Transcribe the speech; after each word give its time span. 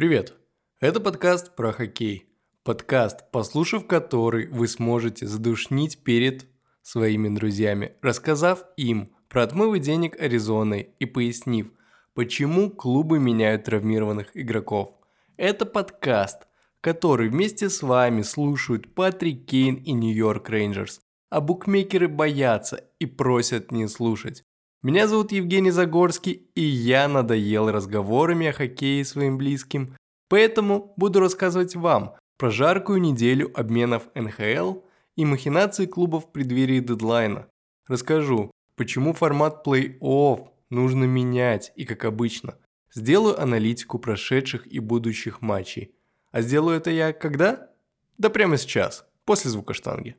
Привет! 0.00 0.32
Это 0.80 0.98
подкаст 0.98 1.54
про 1.54 1.72
хоккей. 1.72 2.24
Подкаст, 2.64 3.30
послушав 3.32 3.86
который, 3.86 4.46
вы 4.46 4.66
сможете 4.66 5.26
задушнить 5.26 6.02
перед 6.02 6.46
своими 6.80 7.28
друзьями, 7.28 7.96
рассказав 8.00 8.64
им 8.78 9.12
про 9.28 9.42
отмывы 9.42 9.78
денег 9.78 10.18
Аризоны 10.18 10.94
и 10.98 11.04
пояснив, 11.04 11.70
почему 12.14 12.70
клубы 12.70 13.18
меняют 13.18 13.64
травмированных 13.64 14.30
игроков. 14.32 14.94
Это 15.36 15.66
подкаст, 15.66 16.46
который 16.80 17.28
вместе 17.28 17.68
с 17.68 17.82
вами 17.82 18.22
слушают 18.22 18.94
Патрик 18.94 19.44
Кейн 19.44 19.74
и 19.74 19.92
Нью-Йорк 19.92 20.48
Рейнджерс, 20.48 21.02
а 21.28 21.42
букмекеры 21.42 22.08
боятся 22.08 22.88
и 23.00 23.04
просят 23.04 23.70
не 23.70 23.86
слушать. 23.86 24.44
Меня 24.82 25.08
зовут 25.08 25.30
Евгений 25.30 25.72
Загорский, 25.72 26.48
и 26.54 26.62
я 26.62 27.06
надоел 27.06 27.70
разговорами 27.70 28.46
о 28.46 28.54
хоккее 28.54 29.04
своим 29.04 29.36
близким, 29.36 29.94
поэтому 30.30 30.94
буду 30.96 31.20
рассказывать 31.20 31.76
вам 31.76 32.14
про 32.38 32.48
жаркую 32.48 33.02
неделю 33.02 33.50
обменов 33.54 34.08
НХЛ 34.14 34.78
и 35.16 35.26
махинации 35.26 35.84
клубов 35.84 36.24
в 36.24 36.32
преддверии 36.32 36.80
дедлайна. 36.80 37.46
Расскажу, 37.88 38.50
почему 38.74 39.12
формат 39.12 39.66
плей-офф 39.66 40.48
нужно 40.70 41.04
менять 41.04 41.72
и 41.76 41.84
как 41.84 42.06
обычно. 42.06 42.56
Сделаю 42.94 43.38
аналитику 43.38 43.98
прошедших 43.98 44.66
и 44.66 44.78
будущих 44.78 45.42
матчей. 45.42 45.94
А 46.30 46.40
сделаю 46.40 46.78
это 46.78 46.90
я 46.90 47.12
когда? 47.12 47.68
Да 48.16 48.30
прямо 48.30 48.56
сейчас, 48.56 49.04
после 49.26 49.50
звука 49.50 49.74
штанги. 49.74 50.16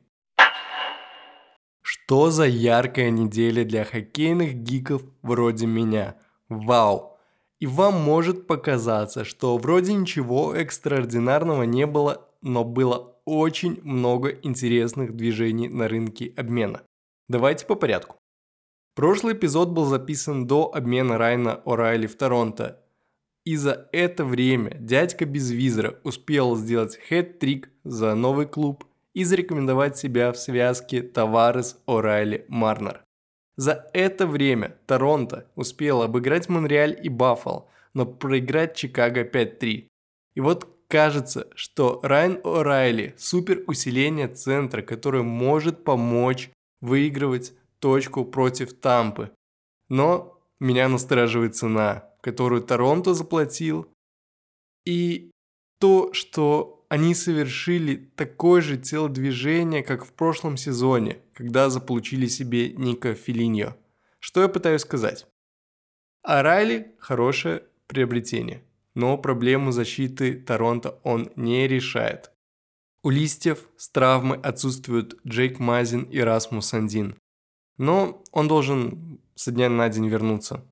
Что 2.04 2.30
за 2.30 2.46
яркая 2.46 3.10
неделя 3.10 3.64
для 3.64 3.84
хоккейных 3.84 4.54
гиков 4.54 5.02
вроде 5.22 5.66
меня. 5.66 6.16
Вау! 6.48 7.16
И 7.60 7.66
вам 7.66 7.94
может 8.02 8.48
показаться, 8.48 9.24
что 9.24 9.56
вроде 9.56 9.94
ничего 9.94 10.52
экстраординарного 10.52 11.62
не 11.62 11.86
было, 11.86 12.28
но 12.42 12.64
было 12.64 13.16
очень 13.24 13.80
много 13.84 14.30
интересных 14.30 15.14
движений 15.14 15.68
на 15.68 15.86
рынке 15.86 16.32
обмена. 16.36 16.82
Давайте 17.28 17.66
по 17.66 17.76
порядку. 17.76 18.16
Прошлый 18.96 19.34
эпизод 19.34 19.70
был 19.70 19.84
записан 19.84 20.46
до 20.46 20.74
обмена 20.74 21.18
Райна 21.18 21.62
О'Райли 21.64 22.08
в 22.08 22.16
Торонто. 22.16 22.82
И 23.44 23.56
за 23.56 23.88
это 23.92 24.24
время 24.24 24.76
дядька 24.78 25.24
без 25.24 25.50
визора 25.50 26.00
успел 26.02 26.56
сделать 26.56 26.98
хэт-трик 27.08 27.68
за 27.84 28.14
новый 28.16 28.46
клуб– 28.46 28.84
и 29.14 29.24
зарекомендовать 29.24 29.96
себя 29.96 30.32
в 30.32 30.38
связке 30.38 31.02
Таварес 31.02 31.78
О'Райли 31.86 32.44
Марнер. 32.48 33.02
За 33.56 33.88
это 33.92 34.26
время 34.26 34.78
Торонто 34.86 35.46
успел 35.54 36.02
обыграть 36.02 36.48
Монреаль 36.48 36.98
и 37.02 37.08
Баффало, 37.08 37.68
но 37.94 38.06
проиграть 38.06 38.76
Чикаго 38.76 39.24
5-3. 39.24 39.86
И 40.34 40.40
вот 40.40 40.68
кажется, 40.88 41.48
что 41.54 42.00
Райан 42.02 42.38
О'Райли– 42.44 43.14
супер 43.18 43.62
усиление 43.66 44.28
центра, 44.28 44.82
которое 44.82 45.22
может 45.22 45.84
помочь 45.84 46.50
выигрывать 46.80 47.54
точку 47.78 48.24
против 48.24 48.72
Тампы. 48.74 49.30
Но 49.88 50.38
меня 50.60 50.88
настораживает 50.88 51.56
цена, 51.56 52.08
которую 52.22 52.62
Торонто 52.62 53.14
заплатил. 53.14 53.86
И 54.86 55.30
то, 55.82 56.12
что 56.12 56.86
они 56.88 57.12
совершили 57.12 57.96
такое 58.14 58.60
же 58.60 58.76
телодвижение, 58.76 59.82
как 59.82 60.04
в 60.04 60.12
прошлом 60.12 60.56
сезоне, 60.56 61.18
когда 61.34 61.70
заполучили 61.70 62.28
себе 62.28 62.72
Ника 62.74 63.14
Филиньо. 63.14 63.76
Что 64.20 64.42
я 64.42 64.48
пытаюсь 64.48 64.82
сказать? 64.82 65.26
А 66.22 66.44
Райли– 66.44 66.94
хорошее 67.00 67.64
приобретение, 67.88 68.62
но 68.94 69.18
проблему 69.18 69.72
защиты 69.72 70.34
Торонто 70.34 71.00
он 71.02 71.32
не 71.34 71.66
решает. 71.66 72.30
У 73.02 73.10
листьев 73.10 73.68
с 73.76 73.88
травмы 73.88 74.36
отсутствуют 74.36 75.18
Джейк 75.26 75.58
Мазин 75.58 76.04
и 76.04 76.20
Расмус 76.20 76.66
Сандин. 76.66 77.16
Но 77.76 78.22
он 78.30 78.46
должен 78.46 79.20
со 79.34 79.50
дня 79.50 79.68
на 79.68 79.88
день 79.88 80.06
вернуться. 80.06 80.64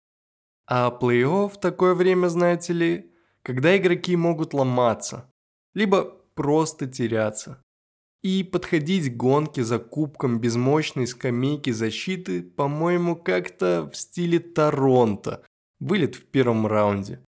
А 0.69 0.97
плей-офф 0.97 1.59
такое 1.59 1.95
время, 1.95 2.29
знаете 2.29 2.73
ли, 2.73 3.10
когда 3.43 3.77
игроки 3.77 4.17
могут 4.17 4.55
ломаться– 4.55 5.27
либо 5.75 6.05
просто 6.35 6.87
теряться. 6.87 7.63
И 8.23 8.45
подходить 8.45 9.15
к 9.15 9.17
гонке 9.17 9.65
за 9.65 9.79
кубком 9.79 10.41
без 10.41 10.57
мощной 10.57 11.07
скамейки 11.07 11.71
защиты, 11.71 12.43
по-моему, 12.43 13.17
как-то 13.17 13.89
в 13.91 13.97
стиле 13.97 14.39
Торонто. 14.39 15.43
Вылет 15.79 16.17
в 16.17 16.27
первом 16.27 16.67
раунде. 16.67 17.25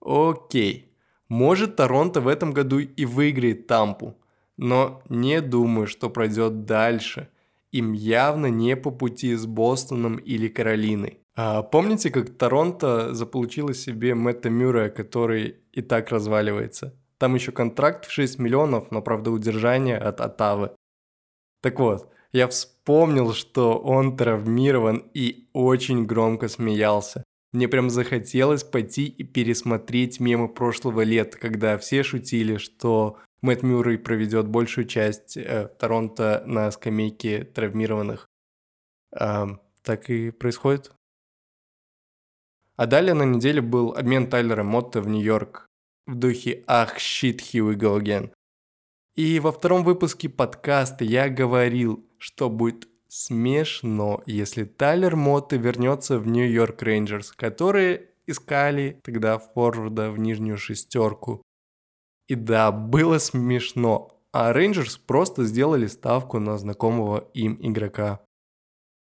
Окей, 0.00 0.96
может 1.28 1.76
Торонто 1.76 2.22
в 2.22 2.28
этом 2.28 2.52
году 2.52 2.78
и 2.78 3.04
выиграет 3.04 3.66
Тампу, 3.66 4.16
но 4.56 5.02
не 5.10 5.42
думаю, 5.42 5.86
что 5.86 6.08
пройдет 6.08 6.64
дальше. 6.64 7.28
Им 7.70 7.92
явно 7.92 8.46
не 8.46 8.76
по 8.76 8.90
пути 8.90 9.34
с 9.34 9.44
Бостоном 9.44 10.16
или 10.16 10.48
Каролиной. 10.48 11.18
А 11.36 11.62
помните, 11.62 12.10
как 12.10 12.36
Торонто 12.36 13.12
заполучило 13.14 13.74
себе 13.74 14.14
Мэтта 14.14 14.50
Мюррея, 14.50 14.88
который 14.88 15.56
и 15.72 15.82
так 15.82 16.10
разваливается? 16.10 16.94
Там 17.18 17.34
еще 17.34 17.52
контракт 17.52 18.06
в 18.06 18.12
6 18.12 18.38
миллионов, 18.38 18.90
но, 18.90 19.02
правда, 19.02 19.30
удержание 19.30 19.98
от 19.98 20.20
Атавы. 20.20 20.76
Так 21.60 21.80
вот, 21.80 22.08
я 22.32 22.46
вспомнил, 22.48 23.32
что 23.32 23.78
он 23.78 24.16
травмирован 24.16 25.10
и 25.14 25.48
очень 25.52 26.04
громко 26.06 26.48
смеялся. 26.48 27.24
Мне 27.52 27.68
прям 27.68 27.90
захотелось 27.90 28.64
пойти 28.64 29.06
и 29.06 29.22
пересмотреть 29.22 30.18
мемы 30.18 30.48
прошлого 30.48 31.02
лета, 31.02 31.38
когда 31.38 31.78
все 31.78 32.02
шутили, 32.02 32.56
что 32.56 33.18
Мэтт 33.42 33.62
Мюррей 33.62 33.98
проведет 33.98 34.48
большую 34.48 34.86
часть 34.86 35.36
э, 35.36 35.68
Торонто 35.78 36.42
на 36.46 36.70
скамейке 36.70 37.44
травмированных. 37.44 38.26
А, 39.16 39.58
так 39.82 40.10
и 40.10 40.30
происходит. 40.30 40.92
А 42.76 42.86
далее 42.86 43.14
на 43.14 43.22
неделе 43.22 43.60
был 43.60 43.92
обмен 43.92 44.28
Тайлера 44.28 44.64
Мотта 44.64 45.00
в 45.00 45.08
Нью-Йорк 45.08 45.66
в 46.06 46.14
духе 46.16 46.64
«Ах, 46.66 46.98
shit, 46.98 47.38
here 47.38 47.70
we 47.70 47.76
go 47.76 47.98
again». 47.98 48.32
И 49.14 49.38
во 49.38 49.52
втором 49.52 49.84
выпуске 49.84 50.28
подкаста 50.28 51.04
я 51.04 51.28
говорил, 51.28 52.04
что 52.18 52.50
будет 52.50 52.88
смешно, 53.08 54.22
если 54.26 54.64
Тайлер 54.64 55.14
Мотте 55.14 55.56
вернется 55.56 56.18
в 56.18 56.26
Нью-Йорк 56.26 56.82
Рейнджерс, 56.82 57.30
которые 57.30 58.08
искали 58.26 58.98
тогда 59.04 59.38
форварда 59.38 60.10
в 60.10 60.18
нижнюю 60.18 60.58
шестерку. 60.58 61.42
И 62.26 62.34
да, 62.34 62.72
было 62.72 63.18
смешно, 63.18 64.18
а 64.32 64.52
Рейнджерс 64.52 64.96
просто 64.96 65.44
сделали 65.44 65.86
ставку 65.86 66.40
на 66.40 66.58
знакомого 66.58 67.28
им 67.34 67.56
игрока. 67.60 68.20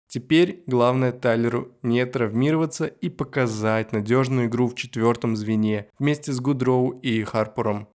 Теперь 0.08 0.62
главное 0.66 1.12
Тайлеру 1.12 1.76
не 1.82 2.04
травмироваться 2.06 2.86
и 2.86 3.10
показать 3.10 3.92
надежную 3.92 4.46
игру 4.48 4.66
в 4.66 4.74
четвертом 4.74 5.36
звене 5.36 5.90
вместе 5.98 6.32
с 6.32 6.40
Гудроу 6.40 6.92
и 7.00 7.22
Харпором. 7.24 7.88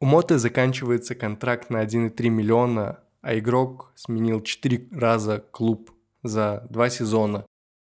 У 0.00 0.04
Моты 0.04 0.38
заканчивается 0.38 1.14
контракт 1.14 1.70
на 1.70 1.84
1,3 1.84 2.28
миллиона, 2.28 3.04
а 3.20 3.38
игрок 3.38 3.92
сменил 3.94 4.40
4 4.40 4.88
раза 4.90 5.38
клуб 5.52 5.92
за 6.24 6.66
2 6.70 6.90
сезона. 6.90 7.46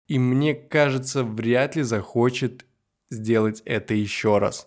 И 0.09 0.19
мне 0.19 0.55
кажется, 0.55 1.25
вряд 1.25 1.75
ли 1.75 1.83
захочет 1.83 2.67
сделать 3.11 3.63
это 3.65 3.95
еще 3.95 4.37
раз. 4.37 4.67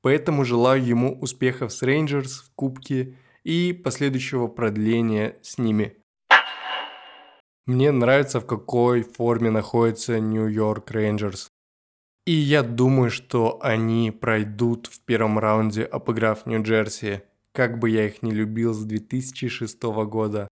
Поэтому 0.00 0.46
желаю 0.46 0.82
ему 0.82 1.18
успехов 1.20 1.72
с 1.72 1.82
Рейнджерс 1.82 2.40
в 2.40 2.54
Кубке 2.54 3.16
и 3.42 3.74
последующего 3.74 4.46
продления 4.46 5.36
с 5.42 5.58
ними– 5.58 5.98
мне 7.66 7.92
нравится, 7.92 8.40
в 8.40 8.46
какой 8.46 9.02
форме 9.02 9.50
находится 9.50 10.20
Нью-Йорк 10.20 10.90
Рейнджерс. 10.90 11.50
И 12.26 12.32
я 12.32 12.62
думаю, 12.62 13.10
что 13.10 13.58
они 13.62 14.10
пройдут 14.10 14.86
в 14.86 15.00
первом 15.00 15.38
раунде, 15.38 15.84
обыграв 15.84 16.46
Нью-Джерси, 16.46 17.22
как 17.52 17.78
бы 17.78 17.90
я 17.90 18.06
их 18.06 18.22
не 18.22 18.32
любил 18.32 18.74
с 18.74 18.84
2006 18.84 19.82
года. 19.82 20.48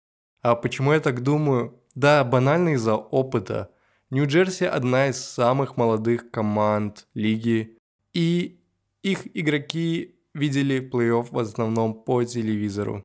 А 0.41 0.55
почему 0.55 0.93
я 0.93 0.99
так 0.99 1.23
думаю? 1.23 1.81
Да, 1.95 2.23
банально 2.23 2.69
из-за 2.69 2.95
опыта. 2.95 3.69
Нью-Джерси 4.09 4.63
одна 4.65 5.07
из 5.07 5.17
самых 5.17 5.77
молодых 5.77 6.31
команд 6.31 7.07
лиги, 7.13 7.77
и 8.13 8.61
их 9.03 9.27
игроки 9.35 10.15
видели 10.33 10.79
плей-офф 10.79 11.27
в 11.31 11.39
основном 11.39 11.93
по 11.93 12.23
телевизору. 12.23 13.03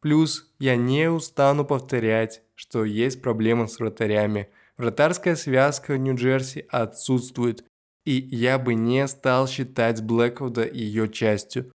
Плюс 0.00 0.52
я 0.58 0.76
не 0.76 1.10
устану 1.10 1.64
повторять, 1.64 2.42
что 2.54 2.84
есть 2.84 3.22
проблемы 3.22 3.68
с 3.68 3.78
вратарями. 3.78 4.48
Вратарская 4.76 5.36
связка 5.36 5.94
в 5.94 5.98
Нью-Джерси 5.98 6.66
отсутствует, 6.68 7.64
и 8.04 8.12
я 8.12 8.58
бы 8.58 8.74
не 8.74 9.06
стал 9.08 9.48
считать 9.48 10.02
Блэквуда 10.02 10.66
ее 10.66 11.08
частью. 11.08 11.72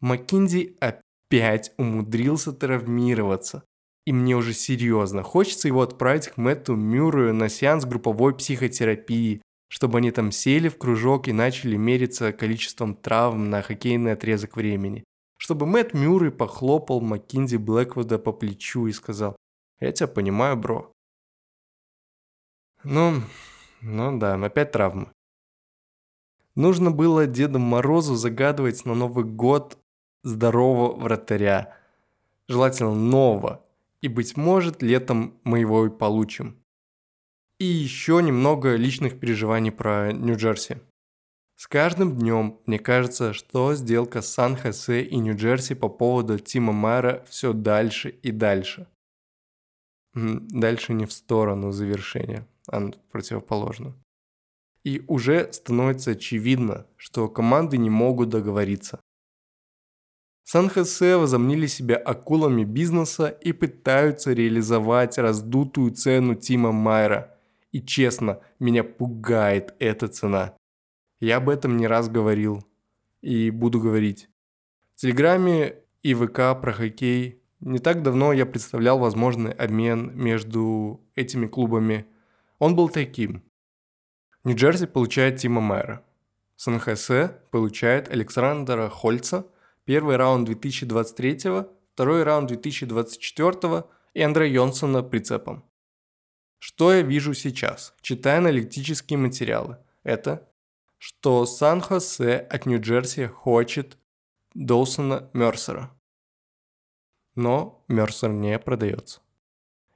Маккинзи 0.00 0.76
опять 0.80 1.72
умудрился 1.78 2.52
травмироваться. 2.52 3.64
И 4.06 4.12
мне 4.12 4.36
уже 4.36 4.54
серьезно, 4.54 5.22
хочется 5.22 5.68
его 5.68 5.82
отправить 5.82 6.28
к 6.28 6.36
Мэтту 6.36 6.76
Мюррею 6.76 7.34
на 7.34 7.48
сеанс 7.48 7.84
групповой 7.84 8.34
психотерапии. 8.34 9.42
чтобы 9.70 9.98
они 9.98 10.10
там 10.10 10.32
сели 10.32 10.68
в 10.68 10.78
кружок 10.78 11.28
и 11.28 11.32
начали 11.32 11.76
мериться 11.76 12.32
количеством 12.32 12.94
травм 12.94 13.50
на 13.50 13.60
хоккейный 13.60 14.12
отрезок 14.12 14.56
времени. 14.56 15.04
Чтобы 15.38 15.66
Мэтт 15.66 15.94
Мюррей 15.94 16.30
похлопал 16.30 17.00
Маккинзи 17.00 17.56
Блэквуда 17.56 18.18
по 18.18 18.32
плечу 18.32 18.86
и 18.86 18.92
сказал 18.92 19.36
«Я 19.80 19.92
тебя 19.92 20.08
понимаю, 20.08 20.56
бро». 20.56 20.92
Ну, 22.84 23.22
ну 23.80 24.18
да, 24.18 24.34
опять 24.34 24.72
травмы. 24.72 25.10
Нужно 26.54 26.90
было 26.90 27.26
Деду 27.26 27.60
Морозу 27.60 28.16
загадывать 28.16 28.84
на 28.84 28.94
Новый 28.94 29.24
год 29.24 29.78
здорового 30.24 30.98
вратаря. 30.98 31.76
Желательно 32.48 32.94
нового. 32.94 33.64
И, 34.00 34.08
быть 34.08 34.36
может, 34.36 34.82
летом 34.82 35.38
мы 35.44 35.60
его 35.60 35.86
и 35.86 35.90
получим. 35.90 36.56
И 37.58 37.64
еще 37.64 38.20
немного 38.22 38.74
личных 38.74 39.20
переживаний 39.20 39.70
про 39.70 40.12
Нью-Джерси. 40.12 40.80
С 41.60 41.66
каждым 41.66 42.16
днем 42.16 42.60
мне 42.66 42.78
кажется, 42.78 43.32
что 43.32 43.74
сделка 43.74 44.22
Сан-Хосе 44.22 45.02
и 45.02 45.16
Нью-Джерси 45.16 45.74
по 45.74 45.88
поводу 45.88 46.38
Тима 46.38 46.72
Мэра 46.72 47.24
все 47.28 47.52
дальше 47.52 48.10
и 48.10 48.30
дальше. 48.30 48.86
Дальше 50.14 50.94
не 50.94 51.04
в 51.04 51.12
сторону 51.12 51.72
завершения, 51.72 52.46
а 52.68 52.78
в 52.78 52.92
противоположную. 53.10 53.96
И 54.84 55.02
уже 55.08 55.52
становится 55.52 56.12
очевидно, 56.12 56.86
что 56.96 57.28
команды 57.28 57.76
не 57.76 57.90
могут 57.90 58.28
договориться. 58.28 59.00
Сан-Хосе 60.44 61.16
возомнили 61.16 61.66
себя 61.66 61.96
акулами 61.96 62.62
бизнеса 62.62 63.26
и 63.26 63.52
пытаются 63.52 64.32
реализовать 64.32 65.18
раздутую 65.18 65.90
цену 65.90 66.36
Тима 66.36 66.70
Майера. 66.70 67.36
И 67.72 67.82
честно, 67.82 68.38
меня 68.60 68.84
пугает 68.84 69.74
эта 69.80 70.06
цена. 70.06 70.54
Я 71.20 71.38
об 71.38 71.48
этом 71.48 71.76
не 71.76 71.86
раз 71.86 72.08
говорил 72.08 72.64
и 73.20 73.50
буду 73.50 73.80
говорить. 73.80 74.28
В 74.94 75.00
Телеграме 75.00 75.76
и 76.02 76.14
ВК 76.14 76.60
про 76.60 76.72
хоккей 76.72 77.42
не 77.60 77.78
так 77.78 78.02
давно 78.02 78.32
я 78.32 78.46
представлял 78.46 78.98
возможный 78.98 79.52
обмен 79.52 80.12
между 80.14 81.00
этими 81.14 81.46
клубами. 81.46 82.06
Он 82.58 82.76
был 82.76 82.88
таким. 82.88 83.42
Нью-Джерси 84.44 84.86
получает 84.86 85.38
Тима 85.38 85.60
Мэра. 85.60 86.04
Сан-Хосе 86.56 87.40
получает 87.50 88.08
Александра 88.08 88.88
Хольца– 88.88 89.46
Первый 89.88 90.16
раунд 90.16 90.44
2023, 90.44 91.64
второй 91.94 92.22
раунд 92.22 92.48
2024 92.48 93.84
и 94.12 94.20
Андре 94.20 94.52
Йонсона 94.52 95.02
прицепом. 95.02 95.64
Что 96.58 96.92
я 96.92 97.00
вижу 97.00 97.32
сейчас, 97.32 97.94
читая 98.02 98.36
аналитические 98.36 99.18
материалы? 99.18 99.78
Это, 100.02 100.46
что 100.98 101.46
Сан-Хосе 101.46 102.36
от 102.36 102.66
Нью-Джерси 102.66 103.26
хочет 103.26 103.98
Доусона 104.54 105.30
Мерсера. 105.32 105.90
Но 107.34 107.84
Мерсер 107.88 108.30
не 108.30 108.58
продается. 108.58 109.20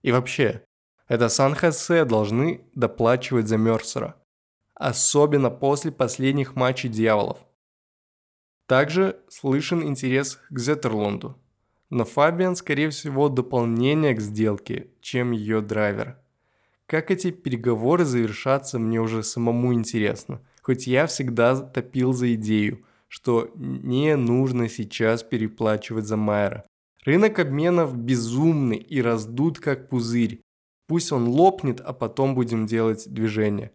И 0.00 0.12
вообще, 0.12 0.64
это 1.06 1.28
Сан-Хосе 1.28 2.04
должны 2.04 2.64
доплачивать 2.74 3.48
за 3.48 3.58
Мерсера. 3.58 4.16
Особенно 4.74 5.50
после 5.50 5.92
последних 5.92 6.56
матчей 6.56 6.88
Дьяволов– 6.88 7.38
также 8.72 9.20
слышен 9.28 9.82
интерес 9.82 10.40
к 10.48 10.58
Зеттерлунду. 10.58 11.38
Но 11.90 12.06
Фабиан, 12.06 12.56
скорее 12.56 12.88
всего, 12.88 13.28
дополнение 13.28 14.14
к 14.14 14.20
сделке, 14.22 14.88
чем 15.02 15.32
ее 15.32 15.60
драйвер. 15.60 16.18
Как 16.86 17.10
эти 17.10 17.32
переговоры 17.32 18.06
завершатся, 18.06 18.78
мне 18.78 18.98
уже 18.98 19.22
самому 19.22 19.74
интересно. 19.74 20.40
Хоть 20.62 20.86
я 20.86 21.06
всегда 21.06 21.56
топил 21.56 22.12
за 22.12 22.34
идею, 22.34 22.84
что 23.08 23.50
не 23.54 24.16
нужно 24.16 24.68
сейчас 24.68 25.22
переплачивать 25.22 26.06
за 26.06 26.16
Майера. 26.16 26.64
Рынок 27.04 27.38
обменов 27.38 27.96
безумный 27.96 28.76
и 28.76 29.02
раздут 29.02 29.58
как 29.58 29.88
пузырь. 29.88 30.40
Пусть 30.86 31.12
он 31.12 31.28
лопнет, 31.28 31.80
а 31.80 31.92
потом 31.92 32.34
будем 32.34 32.66
делать 32.66 33.12
движение. 33.12 33.72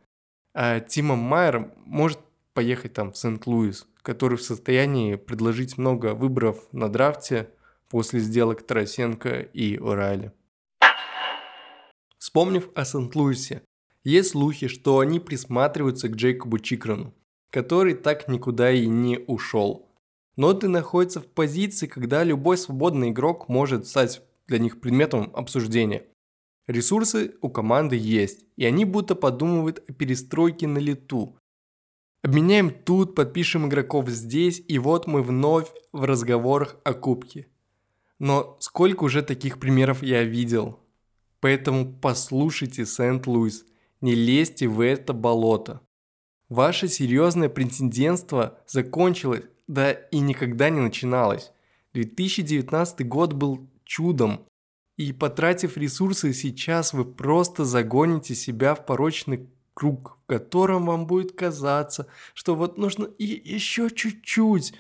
А 0.54 0.80
Тима 0.80 1.16
Майер 1.16 1.74
может 1.86 2.20
поехать 2.54 2.94
там 2.94 3.12
в 3.12 3.18
Сент-Луис 3.18 3.86
который 4.08 4.38
в 4.38 4.42
состоянии 4.42 5.16
предложить 5.16 5.78
много 5.78 6.14
выборов 6.14 6.66
на 6.72 6.88
драфте 6.88 7.50
после 7.90 8.22
сделок 8.22 8.66
Тарасенко 8.66 9.42
и 9.42 9.76
Орайли. 9.76 10.32
Вспомнив 12.18 12.70
о 12.74 12.86
Сент-Луисе, 12.86 13.64
есть 14.10 14.32
слухи, 14.32 14.68
что 14.68 15.00
они 15.00 15.20
присматриваются 15.20 16.10
к 16.10 16.16
Джейкобу 16.16 16.60
Чикрану, 16.60 17.14
который 17.50 17.94
так 17.94 18.28
никуда 18.28 18.72
и 18.72 18.88
не 18.88 19.20
ушел. 19.20 19.90
Но 20.36 20.54
ты 20.54 20.68
находится 20.68 21.20
в 21.20 21.28
позиции, 21.28 21.88
когда 21.88 22.24
любой 22.24 22.58
свободный 22.58 23.10
игрок 23.10 23.50
может 23.50 23.88
стать 23.88 24.22
для 24.48 24.60
них 24.60 24.80
предметом 24.80 25.32
обсуждения. 25.34 26.06
Ресурсы 26.68 27.36
у 27.42 27.50
команды 27.50 27.96
есть, 27.96 28.46
и 28.56 28.66
они 28.66 28.86
будто 28.86 29.16
подумывают 29.16 29.84
о 29.88 29.94
перестройке 29.94 30.68
на 30.68 30.78
лету, 30.78 31.38
Обменяем 32.28 32.72
тут, 32.72 33.16
подпишем 33.16 33.68
игроков 33.68 34.10
здесь, 34.10 34.62
и 34.68 34.80
вот 34.80 35.08
мы 35.08 35.22
вновь 35.22 35.68
в 35.94 36.04
разговорах 36.04 36.76
о 36.84 36.94
кубке. 36.94 37.48
Но 38.20 38.58
сколько 38.60 39.04
уже 39.04 39.22
таких 39.22 39.60
примеров 39.60 40.04
я 40.04 40.24
видел. 40.24 40.80
Поэтому 41.40 41.94
послушайте, 42.02 42.86
Сент-Луис, 42.86 43.66
не 44.02 44.16
лезьте 44.16 44.68
в 44.68 44.82
это 44.82 45.14
болото. 45.14 45.82
Ваше 46.50 46.88
серьезное 46.88 47.50
претендентство 47.50 48.60
закончилось, 48.68 49.44
да 49.68 49.92
и 49.92 50.20
никогда 50.20 50.70
не 50.70 50.80
начиналось. 50.80 51.52
2019 51.94 53.08
год 53.08 53.34
был 53.34 53.68
чудом, 53.84 54.46
и 54.98 55.14
потратив 55.14 55.78
ресурсы 55.78 56.34
сейчас, 56.34 56.94
вы 56.94 57.06
просто 57.06 57.66
загоните 57.66 58.34
себя 58.34 58.76
в 58.76 58.86
порочный 58.86 59.48
круг, 59.74 60.18
в 60.24 60.28
котором 60.28 60.88
вам 60.88 61.06
будет 61.06 61.34
казаться, 61.34 62.08
что 62.34 62.56
вот 62.56 62.78
нужно 62.78 63.06
и 63.06 63.26
еще 63.26 63.90
чуть-чуть, 63.92 64.74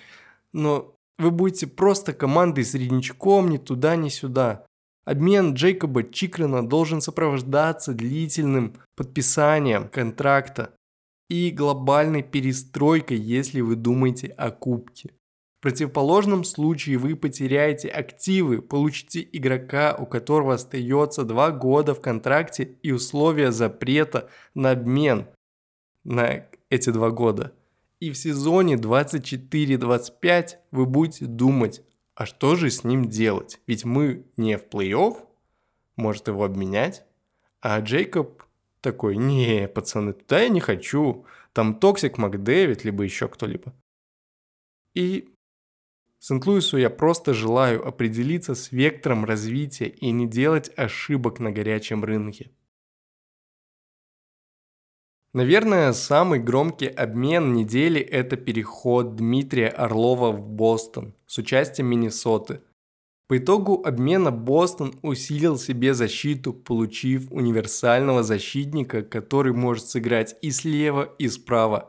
но 0.54 0.96
вы 1.20 1.32
будете 1.32 1.68
просто 1.68 2.14
командой 2.14 2.66
среднячком 2.66 3.50
ни 3.50 3.58
туда, 3.58 3.96
ни 3.96 4.10
сюда. 4.10 4.66
Обмен 5.08 5.54
Джейкоба 5.54 6.04
Чикрена 6.04 6.68
должен 6.68 7.00
сопровождаться 7.00 7.94
длительным 7.94 8.74
подписанием 8.98 9.88
контракта 9.88 10.74
и 11.30 11.50
глобальной 11.50 12.24
перестройкой, 12.24 13.16
если 13.16 13.62
вы 13.62 13.78
думаете 13.78 14.28
о 14.28 14.52
кубке. 14.52 15.14
В 15.60 15.64
противоположном 15.64 16.44
случае 16.44 16.98
вы 16.98 17.16
потеряете 17.16 17.88
активы, 17.88 18.62
получите 18.62 19.26
игрока, 19.32 19.96
у 19.98 20.06
которого 20.06 20.56
остается 20.56 21.24
2 21.24 21.52
года 21.52 21.96
в 21.96 22.02
контракте 22.02 22.76
и 22.84 22.92
условия 22.92 23.54
запрета 23.54 24.30
на 24.56 24.72
обмен 24.72 25.28
на 26.04 26.48
эти 26.70 26.90
2 26.90 27.12
года. 27.12 27.54
И 28.02 28.12
в 28.12 28.18
сезоне 28.18 28.76
24-25 28.76 30.50
вы 30.72 30.86
будете 30.86 31.28
думать, 31.28 31.82
а 32.18 32.26
что 32.26 32.56
же 32.56 32.72
с 32.72 32.84
ним 32.84 33.06
делать? 33.06 33.62
Ведь 33.68 33.86
мы 33.86 34.26
не 34.38 34.58
в 34.58 34.68
плей-офф, 34.68 35.24
может 35.98 36.28
его 36.28 36.44
обменять? 36.46 37.06
А 37.62 37.80
Джейкоб 37.80 38.42
такой, 38.82 39.18
не, 39.18 39.68
пацаны, 39.68 40.14
туда 40.14 40.42
я 40.42 40.50
не 40.50 40.60
хочу. 40.60 41.28
Там 41.54 41.76
Токсик 41.76 42.18
Макдэвид, 42.18 42.84
либо 42.84 43.04
еще 43.04 43.28
кто-либо. 43.28 43.72
И 44.96 45.30
Сент-Луису 46.18 46.78
я 46.78 46.90
просто 46.90 47.36
желаю 47.36 47.88
определиться 47.88 48.56
с 48.56 48.72
вектором 48.72 49.24
развития 49.24 49.88
и 49.88 50.10
не 50.10 50.28
делать 50.28 50.72
ошибок 50.76 51.40
на 51.40 51.52
горячем 51.52 52.04
рынке. 52.04 52.50
Наверное, 55.38 55.94
самый 55.94 56.40
громкий 56.40 56.88
обмен 56.88 57.54
недели– 57.54 58.02
это 58.02 58.38
переход 58.38 59.18
Дмитрия 59.18 59.68
Орлова 59.68 60.32
в 60.32 60.42
Бостон 60.42 61.14
с 61.28 61.38
участием 61.38 61.90
Миннесоты. 61.90 62.62
По 63.28 63.38
итогу 63.38 63.84
обмена 63.86 64.32
Бостон 64.32 64.96
усилил 65.04 65.60
себе 65.60 65.94
защиту, 65.94 66.54
получив 66.54 67.32
универсального 67.32 68.24
защитника, 68.24 69.04
который 69.04 69.54
может 69.54 69.86
сыграть 69.86 70.36
и 70.42 70.50
слева, 70.50 71.04
и 71.20 71.28
справа. 71.28 71.88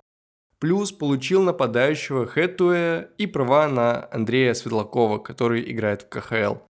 Плюс 0.59 0.93
получил 0.93 1.43
нападающего 1.43 2.26
Хэтуэ 2.26 3.09
и 3.17 3.26
права 3.26 3.67
на 3.69 4.11
Андрея 4.12 4.52
Светлакова, 4.52 5.17
который 5.17 5.73
играет 5.73 6.02
в 6.02 6.11
КХЛ. 6.11 6.67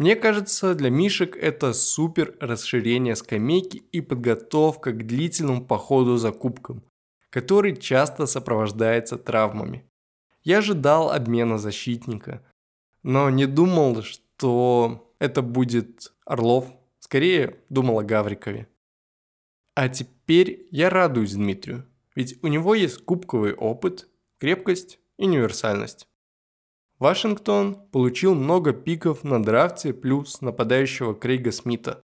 Мне 0.00 0.16
кажется, 0.16 0.74
для 0.74 0.88
Мишек 0.88 1.36
это 1.36 1.74
супер 1.74 2.34
расширение 2.40 3.14
скамейки 3.14 3.82
и 3.92 4.00
подготовка 4.00 4.92
к 4.92 5.06
длительному 5.06 5.62
походу 5.66 6.16
за 6.16 6.32
кубком, 6.32 6.82
который 7.28 7.76
часто 7.76 8.24
сопровождается 8.24 9.18
травмами. 9.18 9.84
Я 10.42 10.58
ожидал 10.58 11.10
обмена 11.10 11.58
защитника, 11.58 12.42
но 13.02 13.28
не 13.28 13.44
думал, 13.44 14.00
что 14.00 15.14
это 15.18 15.42
будет 15.42 16.14
Орлов. 16.24 16.72
Скорее 16.98 17.58
думал 17.68 17.98
о 17.98 18.02
Гаврикове. 18.02 18.68
А 19.74 19.90
теперь 19.90 20.66
я 20.70 20.88
радуюсь 20.88 21.34
Дмитрию. 21.34 21.86
ведь 22.14 22.42
у 22.42 22.46
него 22.46 22.74
есть 22.74 23.04
кубковый 23.04 23.52
опыт, 23.52 24.08
крепкость 24.38 24.98
и 25.18 25.26
универсальность. 25.26 26.08
Вашингтон 27.00 27.76
получил 27.92 28.34
много 28.34 28.74
пиков 28.74 29.24
на 29.24 29.42
драфте 29.42 29.94
плюс 29.94 30.42
нападающего 30.42 31.14
Крейга 31.14 31.50
Смита. 31.50 32.02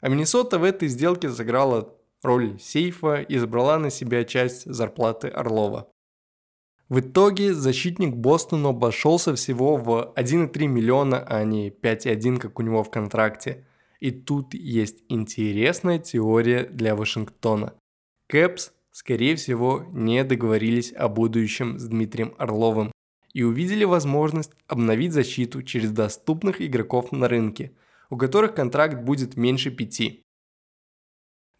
А 0.00 0.08
Миннесота 0.08 0.58
в 0.58 0.64
этой 0.64 0.88
сделке 0.88 1.28
сыграла 1.28 1.94
роль 2.22 2.58
сейфа 2.58 3.20
и 3.20 3.36
забрала 3.36 3.78
на 3.78 3.90
себя 3.90 4.24
часть 4.24 4.64
зарплаты 4.64 5.28
Орлова. 5.28 5.88
В 6.88 7.00
итоге 7.00 7.52
защитник 7.52 8.16
Бостона 8.16 8.70
обошелся 8.70 9.34
всего 9.34 9.76
в 9.76 10.14
1,3 10.16 10.66
миллиона, 10.66 11.22
а 11.22 11.44
не 11.44 11.68
5,1, 11.68 12.38
как 12.38 12.58
у 12.58 12.62
него 12.62 12.82
в 12.82 12.90
контракте. 12.90 13.66
И 14.00 14.10
тут 14.10 14.54
есть 14.54 15.04
интересная 15.10 15.98
теория 15.98 16.64
для 16.64 16.96
Вашингтона. 16.96 17.74
Кэпс, 18.28 18.72
скорее 18.90 19.36
всего, 19.36 19.84
не 19.92 20.24
договорились 20.24 20.94
о 20.94 21.08
будущем 21.08 21.78
с 21.78 21.84
Дмитрием 21.84 22.34
Орловым 22.38 22.90
и 23.32 23.42
увидели 23.42 23.84
возможность 23.84 24.52
обновить 24.66 25.12
защиту 25.12 25.62
через 25.62 25.90
доступных 25.90 26.60
игроков 26.60 27.12
на 27.12 27.28
рынке, 27.28 27.72
у 28.08 28.16
которых 28.16 28.54
контракт 28.54 29.02
будет 29.02 29.36
меньше 29.36 29.70
пяти. 29.70 30.24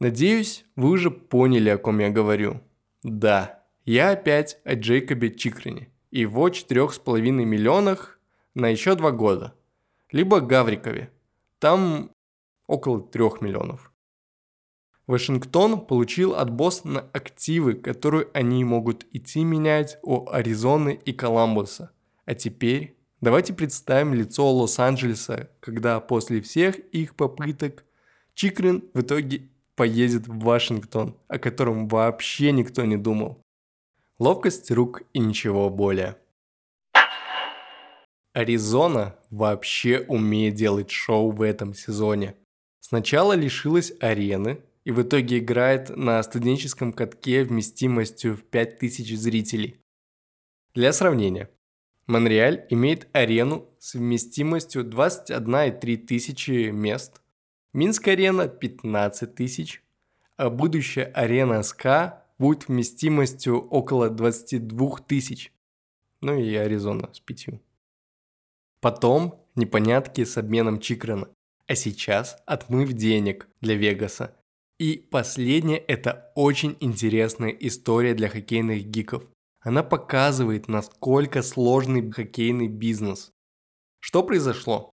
Надеюсь, 0.00 0.64
вы 0.76 0.90
уже 0.90 1.10
поняли, 1.10 1.68
о 1.68 1.78
ком 1.78 1.98
я 1.98 2.10
говорю. 2.10 2.60
Да, 3.02 3.64
я 3.84 4.10
опять 4.10 4.58
о 4.64 4.74
Джейкобе 4.74 5.34
Чикрене 5.34 5.90
и 6.10 6.20
его 6.20 6.48
4,5 6.48 7.20
миллионах 7.20 8.18
на 8.54 8.68
еще 8.68 8.94
два 8.94 9.10
года. 9.10 9.54
Либо 10.10 10.40
Гаврикове. 10.40 11.12
Там 11.58 12.10
около 12.66 13.00
3 13.00 13.22
миллионов. 13.40 13.89
Вашингтон 15.10 15.84
получил 15.84 16.36
от 16.36 16.50
Бостона 16.50 17.04
активы, 17.12 17.74
которые 17.74 18.28
они 18.32 18.62
могут 18.62 19.06
идти 19.10 19.42
менять 19.42 19.98
у 20.04 20.30
Аризоны 20.30 21.00
и 21.04 21.12
Коламбуса. 21.12 21.90
А 22.26 22.36
теперь 22.36 22.94
давайте 23.20 23.52
представим 23.52 24.14
лицо 24.14 24.48
Лос-Анджелеса, 24.48 25.50
когда 25.58 25.98
после 25.98 26.40
всех 26.40 26.78
их 26.92 27.16
попыток 27.16 27.84
Чикрин 28.34 28.84
в 28.94 29.00
итоге 29.00 29.48
поедет 29.74 30.28
в 30.28 30.38
Вашингтон, 30.44 31.16
о 31.26 31.40
котором 31.40 31.88
вообще 31.88 32.52
никто 32.52 32.84
не 32.84 32.96
думал. 32.96 33.42
Ловкость 34.20 34.70
рук 34.70 35.02
и 35.12 35.18
ничего 35.18 35.70
более. 35.70 36.18
Аризона 38.32 39.16
вообще 39.30 40.04
умеет 40.06 40.54
делать 40.54 40.92
шоу 40.92 41.32
в 41.32 41.42
этом 41.42 41.74
сезоне. 41.74 42.36
Сначала 42.78 43.32
лишилась 43.32 43.92
арены, 43.98 44.60
и 44.84 44.92
в 44.92 45.02
итоге 45.02 45.38
играет 45.38 45.94
на 45.96 46.22
студенческом 46.22 46.92
катке 46.92 47.44
вместимостью 47.44 48.36
в 48.36 48.44
5000 48.44 49.14
зрителей. 49.16 49.80
Для 50.74 50.92
сравнения, 50.92 51.50
Монреаль 52.06 52.66
имеет 52.70 53.08
арену 53.12 53.68
с 53.78 53.94
вместимостью 53.94 54.84
21,3 54.84 55.96
тысячи 55.96 56.70
мест, 56.70 57.20
Минск-арена 57.72 58.48
15 58.48 59.34
тысяч, 59.34 59.82
а 60.36 60.50
будущая 60.50 61.04
арена 61.04 61.62
СКА 61.62 62.24
будет 62.38 62.66
вместимостью 62.66 63.60
около 63.60 64.10
22 64.10 64.98
тысяч. 65.06 65.52
Ну 66.20 66.36
и 66.36 66.54
Аризона 66.54 67.10
с 67.12 67.20
пятью. 67.20 67.60
Потом 68.80 69.46
непонятки 69.54 70.24
с 70.24 70.36
обменом 70.36 70.80
Чикрена. 70.80 71.28
А 71.66 71.74
сейчас 71.76 72.42
отмыв 72.46 72.92
денег 72.94 73.46
для 73.60 73.76
Вегаса 73.76 74.36
и 74.80 74.96
последнее– 74.96 75.76
это 75.88 76.32
очень 76.34 76.74
интересная 76.80 77.50
история 77.50 78.14
для 78.14 78.30
хоккейных 78.30 78.86
гиков. 78.86 79.24
Она 79.60 79.82
показывает, 79.82 80.68
насколько 80.68 81.42
сложный 81.42 82.10
хоккейный 82.10 82.68
бизнес. 82.68 83.30
Что 84.00 84.22
произошло? 84.22 84.90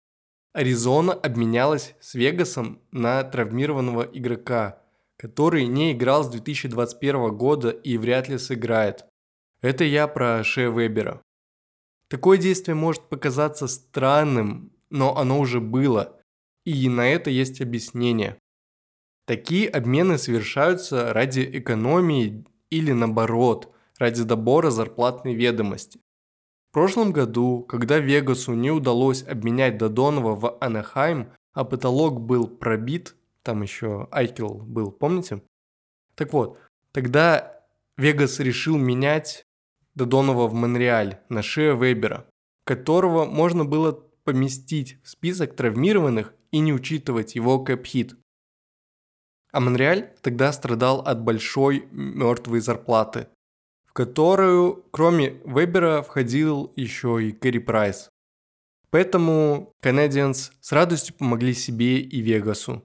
Аризона 0.54 1.12
обменялась 1.12 1.96
с 2.00 2.14
Вегасом 2.14 2.82
на 2.92 3.22
травмированного 3.26 4.04
игрока, 4.04 4.82
который 5.18 5.68
не 5.68 5.92
играл 5.92 6.24
с 6.24 6.30
2021 6.30 7.36
года 7.36 7.70
и 7.70 7.98
вряд 7.98 8.30
ли 8.30 8.38
сыграет. 8.38 9.04
Это 9.62 9.84
я 9.84 10.08
про 10.08 10.46
Ше 10.46 10.70
Вебера. 10.70 11.22
Такое 12.08 12.38
действие 12.38 12.76
может 12.76 13.10
показаться 13.10 13.68
странным, 13.68 14.72
но 14.90 15.18
оно 15.18 15.42
уже 15.42 15.60
было, 15.60 16.22
и 16.64 16.88
на 16.88 17.06
это 17.06 17.30
есть 17.30 17.60
объяснение. 17.60 18.38
Такие 19.26 19.70
обмены 19.70 20.18
совершаются 20.18 21.14
ради 21.14 21.50
экономии 21.54 22.46
или 22.70 22.92
наоборот, 22.92 23.74
ради 23.98 24.24
добора 24.24 24.70
зарплатной 24.70 25.34
ведомости. 25.34 26.00
В 26.70 26.74
прошлом 26.74 27.12
году, 27.12 27.62
когда 27.62 28.00
Вегасу 28.00 28.54
не 28.54 28.72
удалось 28.72 29.24
обменять 29.24 29.78
Додонова 29.78 30.36
в 30.36 30.58
Анахайм, 30.60 31.32
а 31.54 31.64
потолок 31.64 32.20
был 32.20 32.48
пробит, 32.48 33.16
там 33.44 33.62
еще 33.62 34.08
Айкел 34.12 34.56
был, 34.56 34.92
помните? 34.92 35.44
Так 36.16 36.34
вот, 36.34 36.58
тогда 36.92 37.62
Вегас 37.98 38.40
решил 38.40 38.78
менять 38.78 39.46
Додонова 39.96 40.48
в 40.48 40.54
Монреаль 40.54 41.20
на 41.30 41.44
Шея 41.44 41.76
Вебера, 41.76 42.26
которого 42.66 43.26
можно 43.26 43.66
было 43.66 43.92
поместить 44.24 44.98
в 45.04 45.10
список 45.10 45.56
травмированных 45.56 46.34
и 46.52 46.60
не 46.60 46.74
учитывать 46.74 47.36
его 47.36 47.64
кэп-хит. 47.64 48.16
А 49.54 49.60
Монреаль 49.60 50.10
тогда 50.24 50.52
страдал 50.52 51.02
от 51.02 51.22
большой 51.22 51.88
мертвой 51.92 52.60
зарплаты, 52.60 53.28
в 53.86 53.94
которую, 53.94 54.84
кроме 54.90 55.42
Вебера, 55.46 56.02
входил 56.02 56.74
еще 56.76 57.24
и 57.24 57.32
Кэрри 57.32 57.60
Прайс. 57.60 58.10
Поэтому 58.90 59.72
Canadiens 59.84 60.52
с 60.60 60.72
радостью 60.72 61.16
помогли 61.16 61.54
себе 61.54 62.00
и 62.00 62.22
Вегасу. 62.22 62.84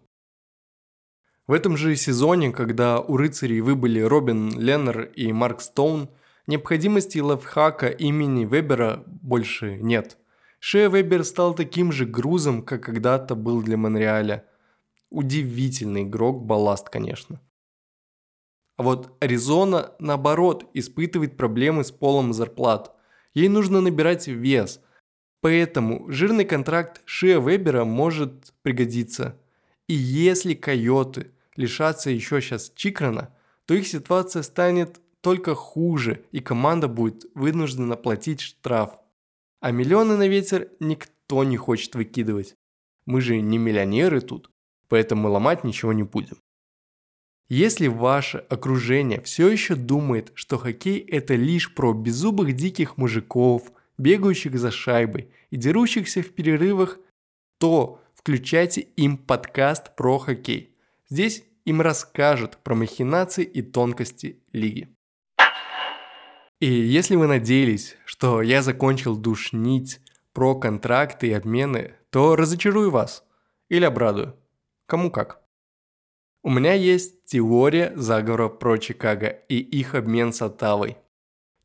В 1.47 1.53
этом 1.53 1.79
же 1.79 1.97
сезоне, 1.97 2.53
когда 2.53 3.01
у 3.01 3.17
рыцарей 3.17 3.63
выбыли 3.63 4.01
Робин 4.01 4.51
Леннер 4.61 5.05
и 5.17 5.33
Марк 5.33 5.63
Стоун, 5.63 6.11
необходимости 6.47 7.19
лайфхака 7.19 7.89
имени 7.89 8.45
Вебера 8.45 9.03
больше 9.07 9.77
нет. 9.77 10.19
Шея 10.59 10.91
Вебер 10.91 11.25
стал 11.25 11.55
таким 11.55 11.93
же 11.93 12.05
грузом, 12.05 12.61
как 12.61 12.83
когда-то 12.83 13.35
был 13.35 13.63
для 13.63 13.79
Монреаля– 13.79 14.45
Удивительный 15.11 16.03
игрок, 16.03 16.45
балласт, 16.45 16.89
конечно. 16.91 17.41
А 18.77 18.83
вот 18.83 19.17
Аризона, 19.21 19.93
наоборот, 19.99 20.69
испытывает 20.75 21.37
проблемы 21.37 21.83
с 21.83 21.91
полом 21.91 22.33
зарплат. 22.33 22.95
Ей 23.35 23.49
нужно 23.49 23.81
набирать 23.81 24.29
вес. 24.29 24.81
Поэтому 25.41 26.11
жирный 26.11 26.45
контракт 26.45 27.03
Шия 27.05 27.41
Вебера 27.41 27.85
может 27.85 28.53
пригодиться. 28.63 29.41
И 29.89 29.95
если 29.95 30.55
койоты 30.55 31.33
лишатся 31.57 32.11
еще 32.11 32.41
сейчас 32.41 32.73
Чикрана, 32.75 33.35
то 33.65 33.75
их 33.75 33.87
ситуация 33.87 34.43
станет 34.43 35.01
только 35.21 35.55
хуже, 35.55 36.25
и 36.31 36.41
команда 36.41 36.87
будет 36.87 37.27
вынуждена 37.35 37.97
платить 37.97 38.41
штраф. 38.41 39.01
А 39.61 39.73
миллионы 39.73 40.17
на 40.17 40.29
ветер 40.29 40.71
никто 40.79 41.43
не 41.43 41.57
хочет 41.57 41.95
выкидывать. 41.95 42.55
Мы 43.07 43.21
же 43.21 43.41
не 43.41 43.59
миллионеры 43.59 44.21
тут 44.21 44.51
поэтому 44.89 45.31
ломать 45.31 45.65
ничего 45.65 45.93
не 45.93 46.03
будем. 46.03 46.39
Если 47.49 47.87
ваше 47.87 48.39
окружение 48.39 49.23
все 49.23 49.49
еще 49.49 49.75
думает, 49.75 50.33
что 50.35 50.59
хоккей 50.59 50.99
это 50.99 51.35
лишь 51.35 51.75
про 51.75 51.95
беззубых 51.95 52.53
диких 52.55 52.99
мужиков, 52.99 53.73
бегающих 53.97 54.59
за 54.59 54.71
шайбой 54.71 55.31
и 55.51 55.57
дерущихся 55.57 56.23
в 56.23 56.31
перерывах, 56.35 56.99
то 57.59 58.03
включайте 58.15 58.83
им 58.83 59.17
подкаст 59.17 59.97
про 59.97 60.19
хоккей. 60.19 60.77
Здесь 61.09 61.45
им 61.65 61.81
расскажут 61.81 62.59
про 62.59 62.75
махинации 62.75 63.45
и 63.45 63.63
тонкости 63.63 64.43
лиги. 64.53 64.89
И 66.61 66.67
если 66.67 67.17
вы 67.17 67.29
надеялись, 67.29 67.97
что 68.05 68.43
я 68.43 68.63
закончил 68.63 69.17
душнить 69.17 70.01
про 70.33 70.55
контракты 70.55 71.29
и 71.29 71.33
обмены, 71.33 71.95
то 72.11 72.37
разочарую 72.37 72.91
вас 72.91 73.25
или 73.69 73.85
обрадую. 73.85 74.37
Кому 74.89 75.11
как. 75.11 75.43
У 76.43 76.49
меня 76.49 76.73
есть 76.73 77.27
теория 77.27 77.93
заговора 77.95 78.49
про 78.49 78.79
Чикаго 78.79 79.27
и 79.27 79.59
их 79.59 79.95
обмен 79.95 80.33
с 80.33 80.41
Оттавой. 80.41 80.97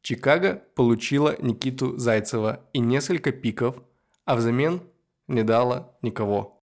Чикаго 0.02 0.62
получила 0.76 1.42
Никиту 1.42 1.98
Зайцева 1.98 2.68
и 2.74 2.80
несколько 2.80 3.32
пиков, 3.32 3.82
а 4.26 4.36
взамен 4.36 4.82
не 5.30 5.44
дала 5.44 5.96
никого. 6.02 6.62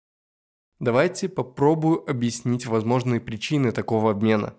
Давайте 0.80 1.28
попробую 1.28 2.10
объяснить 2.10 2.68
возможные 2.68 3.20
причины 3.20 3.74
такого 3.74 4.12
обмена. 4.12 4.54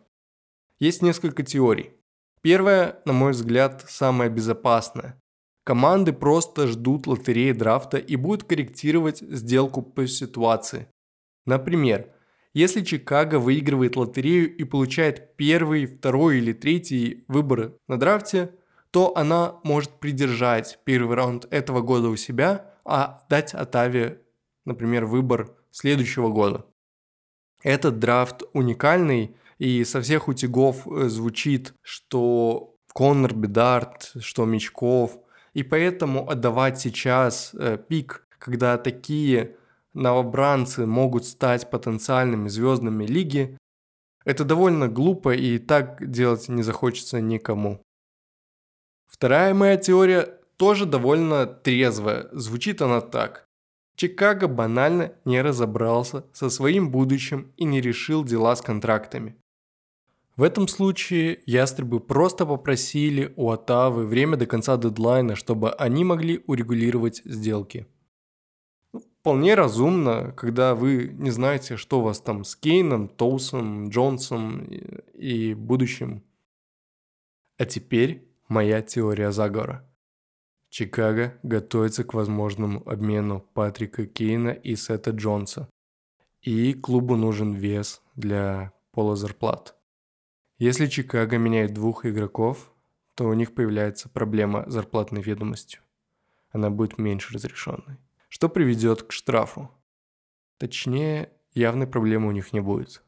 Есть 0.79 1.01
несколько 1.01 1.45
теорий. 1.45 1.95
Первая, 2.43 3.01
на 3.07 3.15
мой 3.15 3.33
взгляд, 3.33 3.87
самая 3.89 4.29
безопасная. 4.29 5.19
Команды 5.65 6.13
просто 6.13 6.67
ждут 6.67 7.07
лотереи 7.07 7.53
драфта 7.53 7.97
и 7.97 8.17
будут 8.17 8.45
корректировать 8.45 9.21
сделку 9.21 9.81
по 9.81 10.07
ситуации. 10.07 10.89
Например, 11.47 12.09
Если 12.53 12.83
Чикаго 12.83 13.39
выигрывает 13.39 13.97
лотерею 13.97 14.55
и 14.57 14.65
получает 14.65 15.37
первый, 15.37 15.85
второй 15.85 16.39
или 16.39 16.55
третий 16.55 17.25
выбор 17.29 17.75
на 17.87 17.99
драфте, 17.99 18.55
то 18.91 19.15
она 19.15 19.61
может 19.63 20.01
придержать 20.01 20.79
первый 20.85 21.17
раунд 21.17 21.47
этого 21.51 21.83
года 21.83 22.09
у 22.09 22.17
себя, 22.17 22.75
а 22.85 23.27
дать 23.29 23.53
Атаве, 23.53 24.23
например, 24.65 25.05
выбор 25.05 25.55
следующего 25.71 26.31
года. 26.31 26.65
Этот 27.63 27.99
драфт 27.99 28.43
уникальный, 28.55 29.37
и 29.59 29.85
со 29.85 30.01
всех 30.01 30.29
утюгов 30.29 30.87
э, 30.87 31.09
звучит, 31.09 31.75
что 31.83 32.75
Коннор 32.95 33.35
Бедарт, 33.35 34.13
что 34.21 34.47
Мечков, 34.47 35.19
и 35.53 35.63
поэтому 35.63 36.31
отдавать 36.31 36.81
сейчас 36.81 37.53
э, 37.55 37.77
пик, 37.77 38.27
когда 38.39 38.79
такие 38.79 39.57
новобранцы 39.97 40.87
могут 40.87 41.25
стать 41.25 41.71
потенциальными 41.71 42.49
звездами 42.49 43.05
лиги, 43.05 43.59
это 44.25 44.45
довольно 44.45 44.89
глупо 44.89 45.35
и 45.35 45.59
так 45.59 46.11
делать 46.11 46.49
не 46.49 46.63
захочется 46.63 47.21
никому. 47.21 47.81
Вторая 49.07 49.55
моя 49.55 49.77
теория 49.77 50.39
тоже 50.57 50.85
довольно 50.85 51.47
трезвая. 51.47 52.29
Звучит 52.33 52.83
она 52.83 53.01
так. 53.01 53.47
Чикаго 53.97 54.47
банально 54.47 55.13
не 55.25 55.41
разобрался 55.41 56.25
со 56.33 56.51
своим 56.51 56.91
будущим 56.91 57.53
и 57.57 57.65
не 57.65 57.81
решил 57.81 58.25
дела 58.25 58.55
с 58.55 58.61
контрактами. 58.61 59.37
В 60.37 60.43
этом 60.43 60.69
случае 60.69 61.41
ястребы 61.47 61.99
просто 61.99 62.45
попросили 62.45 63.33
у 63.37 63.51
Отавы 63.51 64.07
время 64.07 64.37
до 64.37 64.45
конца 64.45 64.77
дедлайна, 64.77 65.35
чтобы 65.35 65.73
они 65.73 66.05
могли 66.05 66.43
урегулировать 66.47 67.23
сделки 67.25 67.87
вполне 69.27 69.57
разумно, 69.57 70.31
когда 70.37 70.77
вы 70.77 71.09
не 71.19 71.31
знаете, 71.31 71.77
что 71.77 71.99
у 71.99 72.03
вас 72.03 72.21
там 72.21 72.45
с 72.45 72.55
Кейном, 72.55 73.09
Тоусом, 73.09 73.89
Джонсом 73.89 74.63
и, 75.15 75.53
будущим. 75.53 76.23
А 77.59 77.65
теперь 77.65 78.31
моя 78.47 78.83
теория 78.83 79.33
заговора. 79.33 79.85
Чикаго 80.69 81.37
готовится 81.43 82.05
к 82.05 82.15
возможному 82.15 82.89
обмену 82.89 83.41
Патрика 83.53 84.07
Кейна 84.07 84.51
и 84.51 84.77
Сета 84.77 85.11
Джонса. 85.11 85.69
И 86.41 86.73
клубу 86.75 87.17
нужен 87.17 87.53
вес 87.53 88.03
для 88.15 88.73
пола 88.93 89.17
зарплат. 89.17 89.75
Если 90.59 90.87
Чикаго 90.87 91.37
меняет 91.37 91.75
двух 91.75 92.07
игроков, 92.07 92.73
то 93.17 93.25
у 93.25 93.35
них 93.35 93.57
появляется 93.57 94.09
проблема 94.09 94.63
зарплатной 94.69 95.21
ведомостью. 95.21 95.81
Она 96.53 96.71
будет 96.71 96.97
меньше 96.97 97.35
разрешенной 97.35 97.99
что 98.29 98.49
приведет 98.49 99.03
к 99.03 99.13
штрафу. 99.13 99.71
Точнее, 100.59 101.31
явной 101.53 101.87
проблемы 101.87 102.29
у 102.29 102.33
них 102.33 102.53
не 102.53 102.61
будет, 102.61 103.03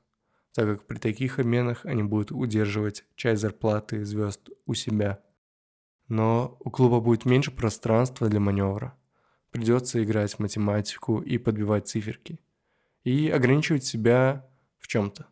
так 0.53 0.67
как 0.67 0.87
при 0.87 0.99
таких 0.99 1.39
обменах 1.39 1.85
они 1.85 2.03
будут 2.03 2.33
удерживать 2.33 3.05
часть 3.15 3.43
зарплаты 3.43 4.05
звезд 4.05 4.49
у 4.67 4.75
себя. 4.75 5.23
Но 6.09 6.57
у 6.61 6.71
клуба 6.71 7.01
будет 7.01 7.25
меньше 7.25 7.51
пространства 7.51 8.29
для 8.29 8.41
маневра. 8.41 8.97
Придется 9.51 10.03
играть 10.03 10.35
в 10.35 10.39
математику 10.39 11.21
и 11.21 11.39
подбивать 11.39 11.89
циферки. 11.89 12.41
И 13.05 13.29
ограничивать 13.31 13.85
себя 13.85 14.47
в 14.79 14.89
чем-то. 14.89 15.27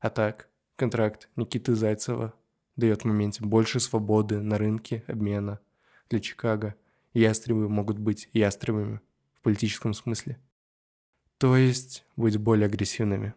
А 0.00 0.10
так, 0.10 0.48
контракт 0.76 1.28
Никиты 1.36 1.74
Зайцева 1.74 2.34
дает 2.76 3.02
в 3.02 3.04
моменте 3.04 3.44
больше 3.44 3.78
свободы 3.80 4.40
на 4.40 4.58
рынке 4.58 5.04
обмена 5.06 5.60
для 6.08 6.20
Чикаго. 6.20 6.74
Ястребы 7.14 7.68
могут 7.68 7.98
быть 7.98 8.28
ястребами 8.32 9.00
политическом 9.42 9.94
смысле. 9.94 10.38
То 11.38 11.56
есть 11.56 12.04
быть 12.16 12.36
более 12.36 12.66
агрессивными. 12.66 13.34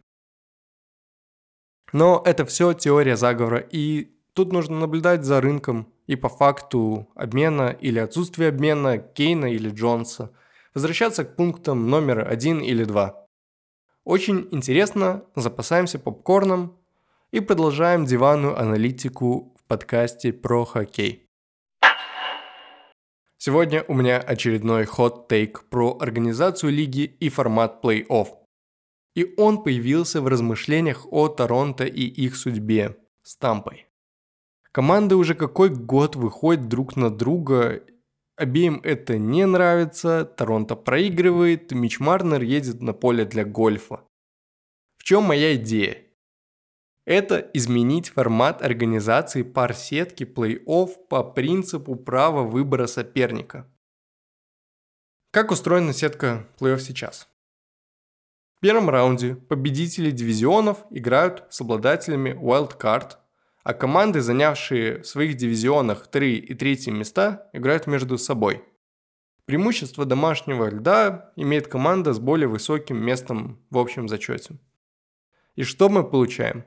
Но 1.93 2.21
это 2.25 2.45
все 2.45 2.73
теория 2.73 3.15
заговора, 3.15 3.59
и 3.59 4.11
тут 4.33 4.51
нужно 4.51 4.79
наблюдать 4.79 5.23
за 5.23 5.41
рынком 5.41 5.91
и 6.07 6.15
по 6.15 6.29
факту 6.29 7.09
обмена 7.15 7.69
или 7.69 7.99
отсутствия 7.99 8.49
обмена 8.49 8.97
Кейна 8.97 9.45
или 9.45 9.69
Джонса, 9.69 10.31
возвращаться 10.73 11.23
к 11.23 11.35
пунктам 11.35 11.89
номер 11.89 12.27
один 12.27 12.59
или 12.59 12.83
два. 12.83 13.27
Очень 14.03 14.47
интересно, 14.51 15.23
запасаемся 15.35 15.97
попкорном 15.97 16.77
и 17.31 17.39
продолжаем 17.39 18.05
диванную 18.05 18.59
аналитику 18.59 19.55
в 19.57 19.63
подкасте 19.63 20.31
про 20.31 20.63
хоккей. 20.65 21.24
Сегодня 23.37 23.83
у 23.87 23.93
меня 23.93 24.19
очередной 24.19 24.85
хот-тейк 24.85 25.65
про 25.69 25.97
организацию 25.99 26.71
лиги 26.71 27.03
и 27.19 27.29
формат 27.29 27.83
плей-офф. 27.83 28.27
И 29.15 29.33
он 29.37 29.63
появился 29.63 30.21
в 30.21 30.27
размышлениях 30.27 31.05
о 31.11 31.27
Торонто 31.27 31.85
и 31.85 32.01
их 32.01 32.35
судьбе 32.35 32.97
с 33.23 33.37
Тампой. 33.37 33.87
Команды 34.71 35.15
уже 35.15 35.35
какой 35.35 35.69
год 35.69 36.15
выходят 36.15 36.67
друг 36.67 36.95
на 36.95 37.09
друга, 37.09 37.83
обеим 38.35 38.81
это 38.83 39.17
не 39.17 39.45
нравится, 39.45 40.25
Торонто 40.25 40.75
проигрывает, 40.75 41.71
Мич 41.71 41.99
Марнер 41.99 42.41
едет 42.41 42.81
на 42.81 42.93
поле 42.93 43.25
для 43.25 43.45
гольфа. 43.45 44.03
В 44.97 45.03
чем 45.03 45.23
моя 45.23 45.55
идея? 45.55 46.04
Это 47.05 47.37
изменить 47.53 48.09
формат 48.09 48.63
организации 48.63 49.43
пар 49.43 49.75
сетки 49.75 50.23
плей-офф 50.23 51.07
по 51.07 51.23
принципу 51.23 51.95
права 51.95 52.41
выбора 52.41 52.87
соперника. 52.87 53.71
Как 55.29 55.51
устроена 55.51 55.93
сетка 55.93 56.47
плей-офф 56.59 56.79
сейчас? 56.79 57.27
В 58.55 58.61
первом 58.61 58.89
раунде 58.89 59.35
победители 59.35 60.09
дивизионов 60.09 60.79
играют 60.89 61.43
с 61.51 61.61
обладателями 61.61 62.31
Wild 62.31 62.75
Card, 62.79 63.17
а 63.63 63.75
команды, 63.75 64.21
занявшие 64.21 65.03
в 65.03 65.07
своих 65.07 65.37
дивизионах 65.37 66.07
3 66.07 66.37
и 66.37 66.55
3 66.55 66.91
места, 66.91 67.49
играют 67.53 67.85
между 67.85 68.17
собой. 68.17 68.63
Преимущество 69.45 70.05
домашнего 70.05 70.71
льда 70.71 71.31
имеет 71.35 71.67
команда 71.67 72.13
с 72.13 72.19
более 72.19 72.47
высоким 72.47 72.97
местом 72.97 73.63
в 73.69 73.77
общем 73.77 74.07
зачете. 74.07 74.57
И 75.53 75.61
что 75.61 75.87
мы 75.89 76.03
получаем? 76.03 76.65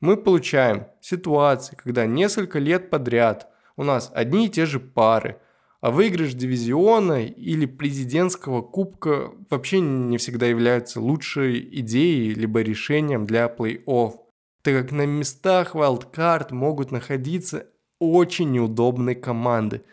Мы 0.00 0.16
получаем 0.16 0.86
ситуации, 1.00 1.76
когда 1.76 2.06
несколько 2.06 2.58
лет 2.58 2.90
подряд 2.90 3.48
у 3.76 3.84
нас 3.84 4.10
одни 4.14 4.46
и 4.46 4.50
те 4.50 4.66
же 4.66 4.80
пары, 4.80 5.40
а 5.80 5.90
выигрыш 5.90 6.34
дивизиона 6.34 7.24
или 7.24 7.66
президентского 7.66 8.62
кубка 8.62 9.32
вообще 9.50 9.80
не 9.80 10.18
всегда 10.18 10.46
является 10.46 11.00
лучшей 11.00 11.60
идеей 11.80 12.34
либо 12.34 12.60
решением 12.62 13.26
для 13.26 13.46
плей-офф, 13.46 14.14
так 14.62 14.74
как 14.74 14.92
на 14.92 15.06
местах 15.06 15.74
wildcard 15.74 16.52
могут 16.52 16.90
находиться 16.90 17.68
очень 18.00 18.50
неудобные 18.50 19.14
команды. 19.14 19.84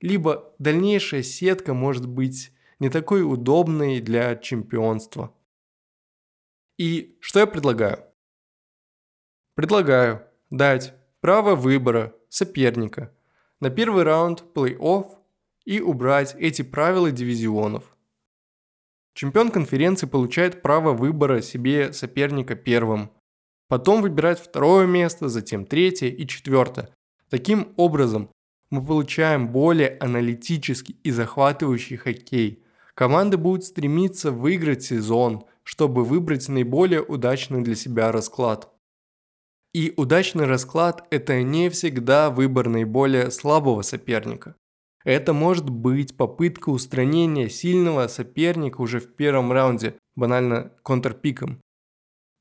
Либо 0.00 0.54
дальнейшая 0.58 1.22
сетка 1.22 1.74
может 1.74 2.06
быть 2.06 2.52
не 2.78 2.88
такой 2.88 3.22
удобной 3.22 4.00
для 4.00 4.36
чемпионства. 4.36 5.34
И 6.78 7.16
что 7.20 7.40
я 7.40 7.46
предлагаю? 7.46 8.07
Предлагаю 9.58 10.22
дать 10.50 10.94
право 11.20 11.56
выбора 11.56 12.14
соперника 12.28 13.12
на 13.58 13.70
первый 13.70 14.04
раунд 14.04 14.44
плей-офф 14.54 15.06
и 15.64 15.80
убрать 15.80 16.36
эти 16.38 16.62
правила 16.62 17.10
дивизионов. 17.10 17.96
Чемпион 19.14 19.50
конференции 19.50 20.06
получает 20.06 20.62
право 20.62 20.92
выбора 20.92 21.42
себе 21.42 21.92
соперника 21.92 22.54
первым, 22.54 23.10
потом 23.66 24.00
выбирать 24.00 24.38
второе 24.38 24.86
место, 24.86 25.28
затем 25.28 25.66
третье 25.66 26.06
и 26.06 26.24
четвертое. 26.28 26.90
Таким 27.28 27.74
образом, 27.76 28.30
мы 28.70 28.86
получаем 28.86 29.48
более 29.48 29.98
аналитический 29.98 31.00
и 31.02 31.10
захватывающий 31.10 31.96
хоккей. 31.96 32.62
Команды 32.94 33.36
будут 33.38 33.64
стремиться 33.64 34.30
выиграть 34.30 34.84
сезон, 34.84 35.46
чтобы 35.64 36.04
выбрать 36.04 36.48
наиболее 36.48 37.02
удачный 37.02 37.62
для 37.62 37.74
себя 37.74 38.12
расклад. 38.12 38.72
И 39.74 39.92
удачный 39.96 40.46
расклад– 40.46 41.06
это 41.10 41.42
не 41.42 41.68
всегда 41.68 42.30
выбор 42.30 42.68
наиболее 42.68 43.30
слабого 43.30 43.82
соперника. 43.82 44.56
Это 45.04 45.32
может 45.32 45.68
быть 45.68 46.16
попытка 46.16 46.70
устранения 46.70 47.48
сильного 47.48 48.08
соперника 48.08 48.80
уже 48.80 48.98
в 48.98 49.14
первом 49.14 49.52
раунде, 49.52 49.94
банально 50.16 50.72
контрпиком. 50.82 51.60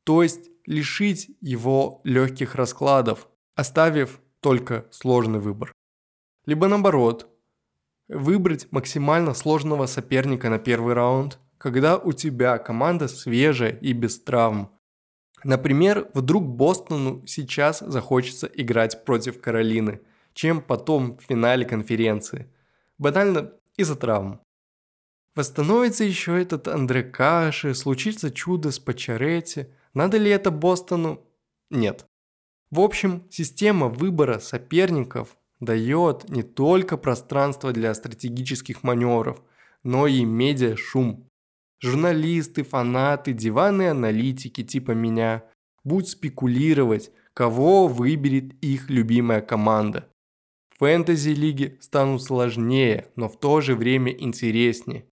То 0.06 0.24
есть 0.24 0.50
лишить 0.66 1.30
его 1.42 2.02
легких 2.04 2.56
раскладов, 2.56 3.28
оставив 3.56 4.22
только 4.40 4.88
сложный 4.92 5.40
выбор. 5.40 5.74
Либо 6.46 6.68
наоборот, 6.68 7.30
выбрать 8.08 8.72
максимально 8.72 9.34
сложного 9.34 9.86
соперника 9.86 10.50
на 10.50 10.60
первый 10.60 10.94
раунд, 10.94 11.40
когда 11.58 11.98
у 11.98 12.14
тебя 12.14 12.58
команда 12.58 13.10
свежая 13.10 13.72
и 13.72 13.92
без 13.92 14.22
травм– 14.22 14.72
Например, 15.44 16.10
вдруг 16.14 16.44
Бостону 16.44 17.26
сейчас 17.28 17.80
захочется 17.80 18.48
играть 18.48 19.06
против 19.06 19.40
Каролины, 19.40 20.02
чем 20.34 20.62
потом 20.62 21.18
в 21.18 21.24
финале 21.24 21.66
конференции. 21.66 22.48
Банально 22.98 23.54
из-за 23.76 23.96
травм. 23.96 24.42
Восстановится 25.36 26.04
еще 26.04 26.42
этот 26.42 26.68
Андре 26.68 27.04
Каши, 27.04 27.76
случится 27.76 28.32
чудо 28.32 28.72
с 28.72 28.80
Пачаретти, 28.80 29.68
Надо 29.94 30.18
ли 30.18 30.30
это 30.30 30.52
Бостону? 30.52 31.26
Нет. 31.70 32.06
В 32.70 32.80
общем, 32.82 33.26
система 33.30 33.88
выбора 33.88 34.40
соперников 34.40 35.38
дает 35.60 36.30
не 36.30 36.44
только 36.44 36.98
пространство 36.98 37.72
для 37.72 37.94
стратегических 37.94 38.84
маневров, 38.84 39.42
но 39.84 40.06
и 40.06 40.24
медиа-шум. 40.24 41.27
Журналисты, 41.80 42.64
фанаты, 42.64 43.34
диванные 43.34 43.92
аналитики 43.92 44.64
типа 44.64 44.92
меня 44.92 45.44
будут 45.84 46.10
спекулировать, 46.10 47.12
кого 47.34 47.88
выберет 47.88 48.54
их 48.64 48.90
любимая 48.90 49.42
команда. 49.42 50.10
Фэнтези-лиги 50.80 51.78
станут 51.82 52.24
сложнее, 52.24 53.08
но 53.16 53.30
в 53.30 53.40
то 53.40 53.62
же 53.62 53.76
время 53.76 54.12
интереснее. 54.12 55.06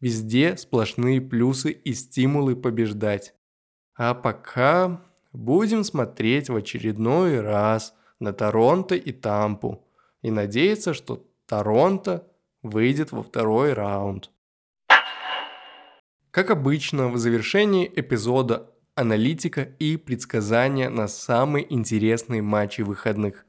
Везде 0.00 0.56
сплошные 0.56 1.20
плюсы 1.20 1.72
и 1.72 1.94
стимулы 1.94 2.56
побеждать. 2.56 3.34
А 3.96 4.14
пока 4.14 5.04
будем 5.32 5.84
смотреть 5.84 6.48
в 6.48 6.56
очередной 6.56 7.40
раз 7.40 7.94
на 8.18 8.32
Торонто 8.32 8.94
и 8.94 9.12
Тампу 9.12 9.84
и 10.22 10.30
надеяться, 10.30 10.94
что 10.94 11.24
Торонто 11.46 12.26
выйдет 12.62 13.12
во 13.12 13.22
второй 13.22 13.72
раунд. 13.72 14.30
Как 16.30 16.50
обычно, 16.50 17.08
в 17.08 17.18
завершении 17.18 17.90
эпизода 17.92 18.70
аналитика 18.94 19.62
и 19.62 19.96
предсказания 19.96 20.88
на 20.88 21.08
самые 21.08 21.72
интересные 21.72 22.40
матчи 22.40 22.82
выходных. 22.82 23.46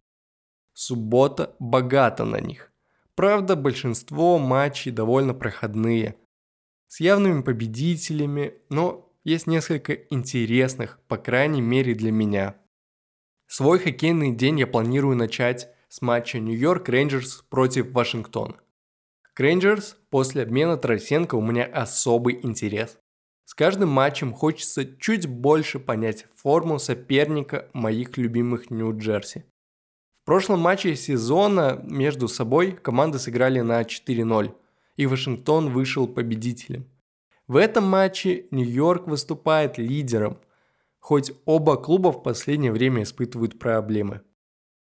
Суббота 0.73 1.55
богата 1.59 2.25
на 2.25 2.39
них. 2.39 2.71
Правда, 3.13 3.55
большинство 3.55 4.39
матчей 4.39 4.91
довольно 4.91 5.35
проходные, 5.35 6.15
с 6.87 6.99
явными 6.99 7.41
победителями, 7.43 8.55
но 8.69 9.13
есть 9.23 9.45
несколько 9.45 9.93
интересных, 9.93 10.99
по 11.07 11.17
крайней 11.17 11.61
мере 11.61 11.93
для 11.93 12.11
меня. 12.11 12.55
Свой 13.45 13.77
хоккейный 13.77 14.31
день 14.31 14.59
я 14.59 14.65
планирую 14.65 15.15
начать 15.15 15.69
с 15.87 16.01
матча 16.01 16.39
Нью-Йорк 16.39 16.89
Рейнджерс 16.89 17.43
против 17.49 17.91
Вашингтона. 17.91 18.55
К 19.33 19.39
Рейнджерс 19.39 19.97
после 20.09 20.43
обмена 20.43 20.75
Тарасенко 20.75 21.35
у 21.35 21.41
меня 21.41 21.63
особый 21.63 22.39
интерес. 22.43 22.97
С 23.45 23.53
каждым 23.53 23.89
матчем 23.89 24.33
хочется 24.33 24.85
чуть 24.97 25.25
больше 25.25 25.79
понять 25.79 26.27
форму 26.35 26.79
соперника 26.79 27.69
моих 27.73 28.17
любимых 28.17 28.69
Нью-Джерси. 28.69 29.45
В 30.21 30.25
прошлом 30.25 30.59
матче 30.59 30.95
сезона 30.95 31.81
между 31.83 32.27
собой 32.27 32.73
команды 32.73 33.19
сыграли 33.19 33.61
на 33.61 33.81
4-0, 33.81 34.53
и 34.97 35.05
Вашингтон 35.05 35.71
вышел 35.71 36.07
победителем. 36.07 36.89
В 37.47 37.55
этом 37.55 37.85
матче 37.85 38.47
Нью-Йорк 38.51 39.07
выступает 39.07 39.77
лидером, 39.77 40.39
хоть 40.99 41.31
оба 41.45 41.77
клуба 41.77 42.11
в 42.11 42.21
последнее 42.21 42.71
время 42.71 43.03
испытывают 43.03 43.59
проблемы. 43.59 44.21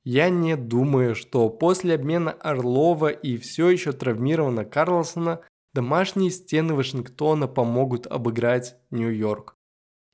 Я 0.04 0.30
не 0.30 0.56
думаю, 0.56 1.14
что 1.14 1.50
после 1.50 1.96
обмена 1.96 2.32
Орлова 2.32 3.10
и 3.10 3.38
все 3.38 3.70
еще 3.70 3.92
травмирована 3.92 4.66
Карлсона 4.66 5.42
домашние 5.74 6.32
стены 6.32 6.74
Вашингтона 6.74 7.48
помогут 7.48 8.08
обыграть 8.08 8.76
Нью-Йорк. 8.90 9.56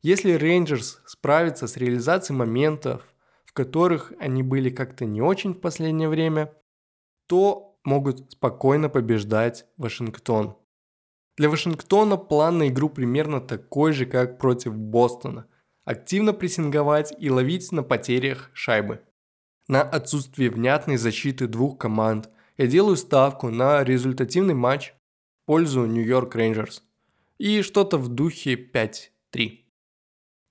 Если 0.02 0.34
Рейнджерс 0.34 1.02
справится 1.06 1.68
с 1.68 1.78
реализацией 1.78 2.38
моментов, 2.38 3.02
в 3.46 3.54
которых 3.54 4.12
они 4.20 4.44
были 4.44 4.70
как-то 4.70 5.06
не 5.06 5.22
очень 5.22 5.54
в 5.54 5.62
последнее 5.62 6.10
время, 6.10 6.54
то 7.28 7.80
могут 7.84 8.32
спокойно 8.32 8.90
побеждать 8.90 9.66
Вашингтон. 9.78 10.58
Для 11.38 11.50
Вашингтона 11.50 12.18
план 12.18 12.58
на 12.58 12.68
игру 12.68 12.90
примерно 12.90 13.40
такой 13.40 13.94
же, 13.94 14.06
как 14.06 14.38
против 14.38 14.76
Бостона. 14.76 15.48
Активно 15.86 16.34
прессинговать 16.34 17.14
и 17.18 17.30
ловить 17.30 17.72
на 17.72 17.84
потерях 17.84 18.50
шайбы. 18.54 19.07
На 19.68 19.82
отсутствие 19.82 20.50
внятной 20.50 20.98
защиты 20.98 21.48
двух 21.48 21.78
команд 21.78 22.30
я 22.58 22.68
делаю 22.68 22.96
ставку 22.96 23.50
на 23.50 23.84
результативный 23.84 24.54
матч 24.54 24.94
в 25.44 25.46
пользу 25.46 25.86
Нью-Йорк 25.86 26.36
Рейнджерс. 26.36 26.84
И 27.38 27.62
что-то 27.62 27.98
в 27.98 28.08
духе 28.08 28.56
5-3. 28.56 29.60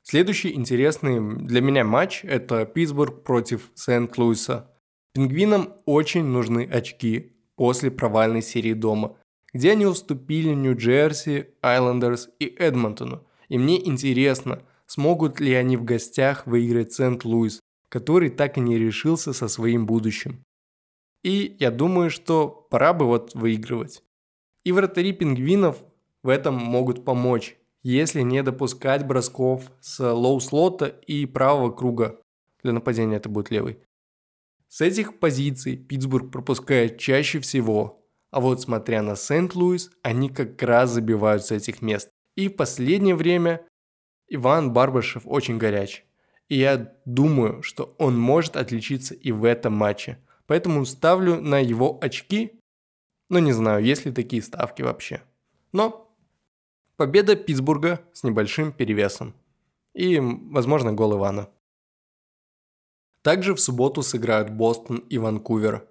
Следующий 0.03 0.55
интересный 0.55 1.21
для 1.45 1.61
меня 1.61 1.85
матч– 1.85 2.21
это 2.25 2.65
Питтсбург 2.65 3.25
против 3.25 3.71
Сент-Луиса. 3.75 4.71
Пингвинам 5.13 5.75
очень 5.85 6.25
нужны 6.25 6.69
очки 6.71 7.33
после 7.57 7.91
провальной 7.91 8.43
серии 8.43 8.75
дома– 8.75 9.17
где 9.57 9.73
они 9.73 9.87
уступили 9.87 10.51
Нью-Джерси, 10.51 11.49
Айлендерс 11.63 12.29
и 12.39 12.45
Эдмонтону. 12.45 13.27
И 13.49 13.57
мне 13.57 13.83
интересно, 13.89 14.63
смогут 14.87 15.41
ли 15.41 15.55
они 15.55 15.79
в 15.79 15.85
гостях 15.85 16.47
выиграть 16.47 16.93
Сент-Луис, 16.93 17.61
который 17.89 18.31
так 18.31 18.59
и 18.59 18.61
не 18.61 18.79
решился 18.79 19.33
со 19.33 19.49
своим 19.49 19.87
будущим. 19.87 20.45
И 21.23 21.57
я 21.59 21.71
думаю, 21.71 22.11
что 22.11 22.49
пора 22.71 22.93
бы 22.93 23.07
вот 23.07 23.35
выигрывать. 23.35 24.03
И 24.65 24.73
вратари 24.73 25.13
пингвинов 25.13 25.83
в 26.23 26.29
этом 26.29 26.55
могут 26.55 27.05
помочь, 27.05 27.57
если 27.83 28.23
не 28.23 28.43
допускать 28.43 29.07
бросков 29.07 29.71
с 29.81 30.01
лоу-слота 30.01 30.87
и 30.87 31.27
правого 31.27 31.71
круга. 31.71 32.21
Для 32.63 32.73
нападения 32.73 33.17
это 33.17 33.29
будет 33.29 33.51
левый. 33.51 33.79
С 34.69 34.81
этих 34.81 35.19
позиций 35.19 35.77
Питтсбург 35.77 36.31
пропускает 36.31 36.99
чаще 36.99 37.41
всего, 37.41 38.07
а 38.31 38.41
вот 38.41 38.61
смотря 38.61 39.03
на 39.03 39.17
Сент-Луис, 39.17 39.91
они 40.03 40.29
как 40.29 40.63
раз 40.63 40.91
забивают 40.91 41.45
с 41.45 41.51
этих 41.51 41.83
мест. 41.83 42.11
И 42.35 42.49
в 42.49 42.57
последнее 42.57 43.15
время 43.15 43.67
Иван 44.29 44.73
Барбашев 44.73 45.23
очень 45.25 45.59
горяч. 45.59 46.06
И 46.49 46.59
я 46.59 46.95
думаю, 47.05 47.63
что 47.63 47.95
он 47.99 48.19
может 48.19 48.57
отличиться 48.57 49.15
и 49.15 49.33
в 49.33 49.45
этом 49.45 49.73
матче. 49.73 50.19
Поэтому 50.47 50.85
ставлю 50.85 51.41
на 51.41 51.59
его 51.59 51.99
очки. 52.01 52.61
Но 53.29 53.41
не 53.41 53.53
знаю, 53.53 53.85
есть 53.85 54.05
ли 54.05 54.13
такие 54.13 54.43
ставки 54.43 54.83
вообще. 54.83 55.23
Но 55.73 56.15
победа 56.97 57.35
Питтсбурга 57.35 58.01
с 58.13 58.23
небольшим 58.23 58.73
перевесом. 58.73 59.35
И, 59.95 60.21
возможно, 60.21 60.93
гол 60.93 61.17
Ивана. 61.17 61.49
Также 63.23 63.55
в 63.55 63.61
субботу 63.61 64.03
сыграют 64.03 64.51
Бостон 64.51 64.99
и 64.99 65.19
Ванкувер. 65.19 65.89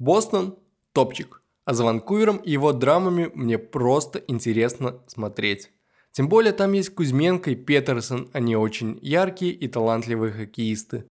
Бостон– 0.00 0.58
топчик. 0.92 1.40
А 1.64 1.72
за 1.72 1.84
Ванкувером 1.84 2.38
и 2.38 2.50
его 2.50 2.72
драмами 2.72 3.30
мне 3.32 3.58
просто 3.58 4.18
интересно 4.18 5.00
смотреть. 5.06 5.70
Тем 6.14 6.28
более 6.28 6.52
там 6.52 6.72
есть 6.72 6.94
Кузьменко 6.94 7.50
и 7.50 7.56
Петерсон, 7.56 8.30
они 8.32 8.54
очень 8.54 9.00
яркие 9.02 9.52
и 9.52 9.66
талантливые 9.66 10.32
хоккеисты. 10.32 11.08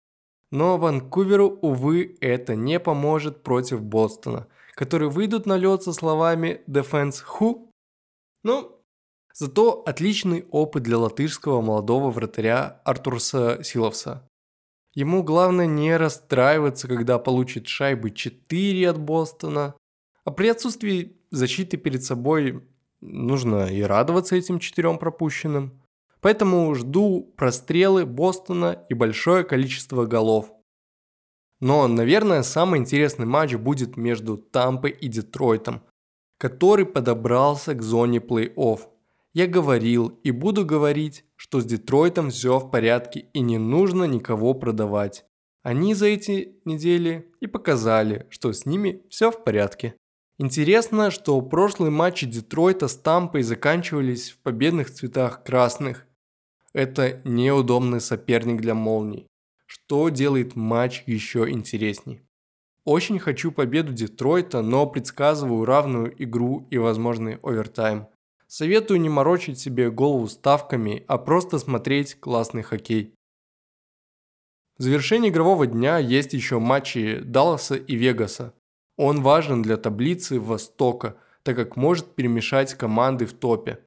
Но 0.51 0.79
Ванкуверу, 0.79 1.59
увы, 1.61 2.17
это 2.23 2.57
не 2.57 2.81
поможет 2.81 3.43
против 3.43 3.83
Бостона, 3.83 4.49
которые 4.75 5.11
выйдут 5.11 5.45
на 5.45 5.59
лед 5.59 5.83
со 5.83 5.93
словами 5.93 6.63
«Defense 6.67 7.17
who?». 7.27 7.69
Ну, 8.43 8.81
зато 9.35 9.83
отличный 9.85 10.47
опыт 10.51 10.85
для 10.85 10.97
латышского 10.97 11.61
молодого 11.61 12.11
вратаря 12.11 12.81
Артурса 12.85 13.63
Силовса. 13.63 14.27
Ему 14.95 15.23
главное 15.23 15.67
не 15.67 15.95
расстраиваться, 15.95 16.89
когда 16.89 17.19
получит 17.19 17.69
шайбы 17.69 18.13
4 18.13 18.89
от 18.89 18.99
Бостона, 18.99 19.75
а 20.25 20.31
при 20.31 20.49
отсутствии 20.49 21.19
защиты 21.31 21.77
перед 21.77 22.03
собой 22.03 22.63
нужно 23.01 23.67
и 23.67 23.83
радоваться 23.83 24.37
этим 24.37 24.59
четырем 24.59 24.99
пропущенным. 24.99 25.83
Поэтому 26.21 26.75
жду 26.75 27.33
прострелы 27.37 28.05
Бостона 28.05 28.85
и 28.89 28.95
большое 28.95 29.45
количество 29.45 30.07
голов. 30.07 30.51
Но, 31.61 31.87
наверное, 31.89 32.43
самый 32.43 32.81
интересный 32.81 33.27
матч 33.27 33.55
будет 33.55 33.97
между 33.97 34.37
Тампой 34.37 34.91
и 34.91 35.09
Детройтом, 35.09 35.83
который 36.39 36.85
подобрался 36.85 37.75
к 37.75 37.83
зоне 37.83 38.19
плей-офф. 38.19 38.81
Я 39.33 39.47
говорил 39.47 40.09
и 40.23 40.31
буду 40.31 40.65
говорить, 40.65 41.25
что 41.37 41.61
с 41.61 41.65
Детройтом 41.65 42.31
все 42.31 42.59
в 42.59 42.71
порядке 42.71 43.29
и 43.33 43.41
не 43.41 43.59
нужно 43.59 44.05
никого 44.05 44.55
продавать. 44.55 45.25
Они 45.63 45.95
за 45.95 46.07
эти 46.07 46.61
недели 46.65 47.33
и 47.41 47.47
показали, 47.47 48.27
что 48.31 48.53
с 48.53 48.67
ними 48.67 49.03
все 49.11 49.31
в 49.31 49.43
порядке. 49.43 49.95
Интересно, 50.39 51.11
что 51.11 51.41
прошлые 51.41 51.91
матчи 51.91 52.27
Детройта 52.27 52.89
с 52.89 52.97
Тампой 52.97 53.43
заканчивались 53.43 54.33
в 54.33 54.39
победных 54.39 54.91
цветах 54.91 55.43
красных. 55.43 56.07
Это 56.75 57.23
неудобный 57.25 58.03
соперник 58.03 58.61
для 58.61 58.75
молний, 58.75 59.29
что 59.65 60.11
делает 60.11 60.55
матч 60.55 61.03
еще 61.07 61.49
интересней. 61.49 62.21
Очень 62.85 63.19
хочу 63.19 63.51
победу 63.51 63.95
Детройта, 63.95 64.61
но 64.61 64.87
предсказываю 64.87 65.65
равную 65.65 66.15
игру 66.23 66.69
и 66.71 66.77
возможный 66.77 67.39
овертайм. 67.43 68.09
Советую 68.47 69.01
не 69.01 69.09
морочить 69.09 69.59
себе 69.59 69.91
голову 69.91 70.29
ставками, 70.29 71.03
а 71.09 71.17
просто 71.17 71.59
смотреть 71.59 72.21
классный 72.21 72.63
хоккей. 72.63 73.15
В 74.79 74.83
завершении 74.83 75.31
игрового 75.31 75.67
дня 75.67 75.97
есть 75.97 76.35
еще 76.35 76.59
матчи 76.59 77.21
Далласа 77.25 77.75
и 77.75 77.97
Вегаса. 77.97 78.53
Он 78.97 79.23
важен 79.23 79.63
для 79.63 79.77
таблицы 79.77 80.41
Востока, 80.41 81.17
так 81.43 81.57
как 81.57 81.77
может 81.77 82.15
перемешать 82.15 82.75
команды 82.75 83.27
в 83.27 83.33
топе. 83.33 83.87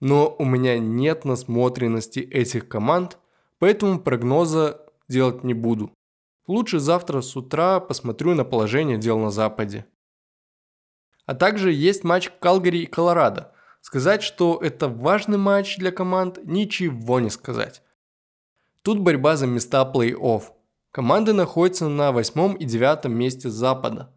но 0.00 0.34
у 0.38 0.44
меня 0.44 0.78
нет 0.78 1.24
насмотренности 1.24 2.20
этих 2.20 2.68
команд, 2.68 3.18
поэтому 3.58 4.00
прогноза 4.00 4.86
делать 5.08 5.44
не 5.44 5.54
буду. 5.54 5.92
Лучше 6.46 6.80
завтра 6.80 7.20
с 7.20 7.36
утра 7.36 7.80
посмотрю 7.80 8.34
на 8.34 8.44
положение 8.44 8.98
дел 8.98 9.18
на 9.18 9.30
Западе. 9.30 9.86
А 11.26 11.34
также 11.34 11.72
есть 11.72 12.02
матч 12.02 12.30
Калгари 12.40 12.78
и 12.78 12.86
Колорадо. 12.86 13.52
Сказать, 13.82 14.22
что 14.22 14.58
это 14.60 14.88
важный 14.88 15.38
матч 15.38 15.76
для 15.76 15.92
команд, 15.92 16.38
ничего 16.44 17.20
не 17.20 17.30
сказать. 17.30 17.82
Тут 18.82 19.00
борьба 19.00 19.36
за 19.36 19.46
места 19.46 19.90
плей-офф. 19.94 20.42
Команды 20.90 21.32
находятся 21.32 21.88
на 21.88 22.10
восьмом 22.10 22.54
и 22.54 22.64
девятом 22.64 23.14
месте 23.14 23.48
Запада. 23.48 24.12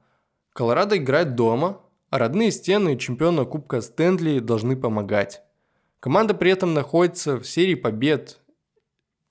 Колорадо 0.53 0.97
играет 0.97 1.33
дома, 1.35 1.81
а 2.11 2.19
родные 2.19 2.51
стены 2.51 2.95
чемпиона 2.95 3.43
Кубка 3.43 3.81
Стэнли 3.81 4.37
должны 4.37 4.77
помогать. 4.77 5.41
Команда 5.99 6.35
при 6.35 6.51
этом 6.51 6.75
находится 6.75 7.37
в 7.37 7.45
серии 7.45 7.73
побед 7.73 8.39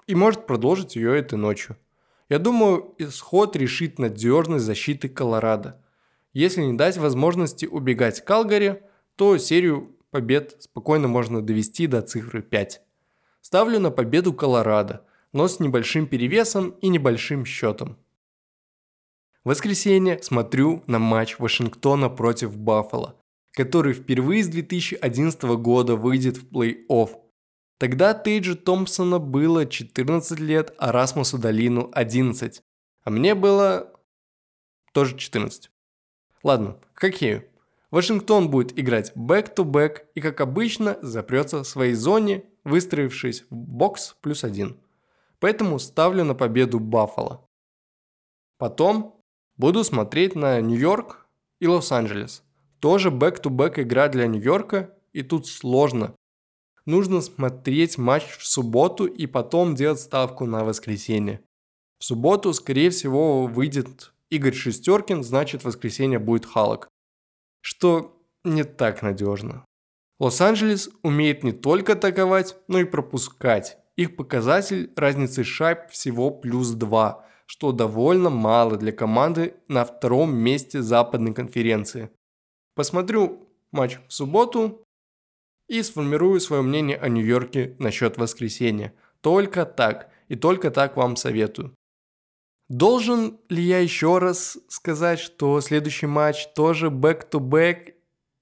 и 0.09 0.17
может 0.17 0.47
продолжить 0.47 0.97
ее 0.97 1.17
этой 1.17 1.37
ночью. 1.37 1.77
Я 2.29 2.41
думаю, 2.41 2.95
исход 2.99 3.55
решит 3.55 4.01
надежность 4.01 4.65
защиты 4.65 5.09
Колорадо. 5.09 5.81
Если 6.33 6.63
не 6.63 6.77
дать 6.77 6.97
возможности 6.97 7.67
убегать 7.67 8.25
Калгари, 8.25 8.83
то 9.17 9.37
серию 9.39 9.95
побед 10.11 10.57
спокойно 10.61 11.07
можно 11.07 11.41
довести 11.41 11.87
до 11.87 12.03
цифры 12.03 12.43
5. 12.43 12.83
Ставлю 13.43 13.79
на 13.79 13.91
победу 13.91 14.33
Колорадо, 14.33 15.05
но 15.33 15.47
с 15.47 15.61
небольшим 15.61 16.07
перевесом 16.09 16.71
и 16.81 16.89
небольшим 16.89 17.45
счетом. 17.45 17.97
В 19.45 19.49
воскресенье 19.49 20.23
смотрю 20.23 20.85
на 20.87 21.01
матч 21.01 21.41
Вашингтона 21.41 22.09
против 22.09 22.57
Баффало, 22.57 23.21
который 23.53 23.93
впервые 23.93 24.45
с 24.45 24.49
2011 24.49 25.43
года 25.59 25.97
выйдет 25.97 26.37
в 26.37 26.49
плей-офф. 26.49 27.11
Тогда 27.79 28.15
Тейджу 28.15 28.57
Томпсону 28.57 29.19
было 29.19 29.67
14 29.67 30.39
лет, 30.39 30.73
а 30.79 30.93
Расмусу 30.93 31.39
Далину 31.39 31.91
11. 31.93 32.63
А 33.03 33.11
мне 33.11 33.35
было 33.35 33.93
тоже 34.93 35.19
14. 35.19 35.73
Ладно, 36.45 36.79
к 36.95 37.01
хоккею. 37.01 37.45
Вашингтон 37.91 38.49
будет 38.49 38.79
играть 38.79 39.11
back-to-back 39.17 40.07
и, 40.15 40.21
как 40.21 40.41
обычно, 40.41 40.99
запрется 41.03 41.65
в 41.65 41.67
своей 41.67 41.95
зоне, 41.95 42.45
выстроившись 42.63 43.45
в 43.51 43.55
бокс 43.57 44.17
плюс 44.21 44.45
один. 44.45 44.79
Поэтому 45.41 45.81
ставлю 45.81 46.23
на 46.23 46.37
победу 46.37 46.79
Баффало. 46.79 47.45
Потом 48.59 49.22
Буду 49.63 49.85
смотреть 49.85 50.35
на 50.35 50.61
Нью-Йорк 50.61 51.25
и 51.61 51.69
Лос-Анджелес. 51.69 52.43
Тоже 52.81 53.13
back-to-back 53.13 53.79
игра 53.79 54.09
для 54.09 54.27
Нью-Йорка, 54.27 54.93
и 55.13 55.23
тут 55.23 55.47
сложно. 55.47 56.17
Нужно 56.85 57.21
смотреть 57.21 57.97
матч 57.97 58.25
в 58.25 58.45
субботу 58.45 59.07
и 59.07 59.29
потом 59.29 59.77
делать 59.77 60.01
ставку 60.01 60.47
на 60.47 60.65
воскресенье. 60.65 61.45
В 62.01 62.05
субботу, 62.05 62.53
скорее 62.55 62.91
всего, 62.91 63.47
выйдет 63.47 64.13
Игорь 64.31 64.53
Шестеркин, 64.53 65.23
значит 65.23 65.63
в 65.63 65.67
воскресенье 65.67 66.19
будет 66.19 66.45
Халак. 66.45 66.89
Что 67.61 68.21
не 68.43 68.65
так 68.65 69.01
надежно. 69.01 69.65
Лос-Анджелес 70.19 70.91
умеет 71.05 71.45
не 71.45 71.53
только 71.53 71.93
атаковать, 71.93 72.57
но 72.67 72.81
и 72.81 72.85
пропускать. 72.85 73.79
Их 73.95 74.17
показатель 74.17 74.93
разницы 74.97 75.45
шайб 75.45 75.89
всего 75.89 76.33
плюс 76.33 76.71
2 76.71 77.29
что 77.53 77.71
довольно 77.73 78.31
мало 78.31 78.79
для 78.79 78.93
команды 78.93 79.53
на 79.69 79.85
втором 79.85 80.35
месте 80.35 80.81
западной 80.81 81.35
конференции. 81.35 82.09
Посмотрю 82.75 83.47
матч 83.73 83.99
в 84.09 84.13
субботу 84.15 84.87
и 85.69 85.83
сформирую 85.83 86.41
свое 86.41 86.63
мнение 86.63 86.97
о 86.97 87.11
Нью-Йорке 87.11 87.77
насчет 87.79 88.17
воскресенья. 88.17 88.95
Только 89.21 89.67
так 89.67 90.09
и 90.29 90.35
только 90.35 90.71
так 90.71 90.97
вам 90.97 91.15
советую. 91.15 91.75
Должен 92.71 93.39
ли 93.51 93.63
я 93.63 93.81
еще 93.81 94.17
раз 94.17 94.57
сказать, 94.69 95.21
что 95.21 95.61
следующий 95.61 96.07
матч 96.07 96.49
тоже 96.55 96.87
back-to-back, 96.89 97.93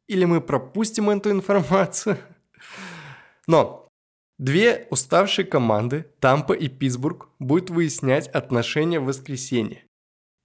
или 0.07 0.25
мы 0.25 0.41
пропустим 0.41 1.11
эту 1.11 1.33
информацию? 1.33 2.17
Но 3.49 3.90
Две 4.41 4.87
уставшие 4.89 5.45
команды, 5.45 6.07
Тампа 6.19 6.55
и 6.55 6.69
Питтсбург, 6.69 7.29
будут 7.39 7.69
выяснять 7.69 8.27
отношения 8.27 8.99
в 8.99 9.05
воскресенье. 9.05 9.85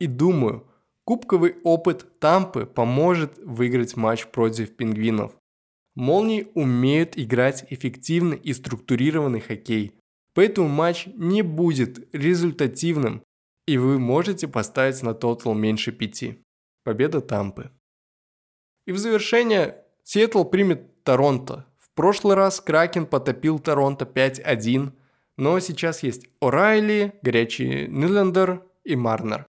И 0.01 0.07
думаю, 0.07 0.67
кубковый 1.05 1.55
опыт 1.63 2.19
Тампы 2.19 2.65
поможет 2.65 3.37
выиграть 3.37 3.95
матч 3.95 4.27
против 4.27 4.75
пингвинов. 4.75 5.31
Молнии 5.95 6.49
умеют 6.55 7.17
играть 7.17 7.65
эффективный 7.69 8.35
и 8.35 8.51
структурированный 8.51 9.39
хоккей, 9.39 9.93
поэтому 10.33 10.67
матч 10.67 11.07
не 11.15 11.41
будет 11.41 12.13
результативным, 12.13 13.23
и 13.65 13.77
вы 13.77 13.97
можете 13.97 14.49
поставить 14.49 15.03
на 15.03 15.13
тотал 15.13 15.53
меньше 15.53 15.93
пяти. 15.93 16.43
Победа 16.83 17.21
Тампы. 17.21 17.71
И 18.87 18.91
в 18.91 18.97
завершение 18.97 19.85
Сиэтл 20.03 20.43
примет 20.43 21.01
Торонто 21.05 21.65
прошлый 21.95 22.35
раз 22.35 22.61
Кракен 22.61 23.05
потопил 23.05 23.59
Торонто 23.59 24.05
5-1, 24.05 24.91
но 25.37 25.59
сейчас 25.59 26.03
есть 26.03 26.27
О'Райли, 26.41 27.13
горячий 27.21 27.87
Нилендер 27.87 28.63
и 28.83 28.95
Марнер. 28.95 29.47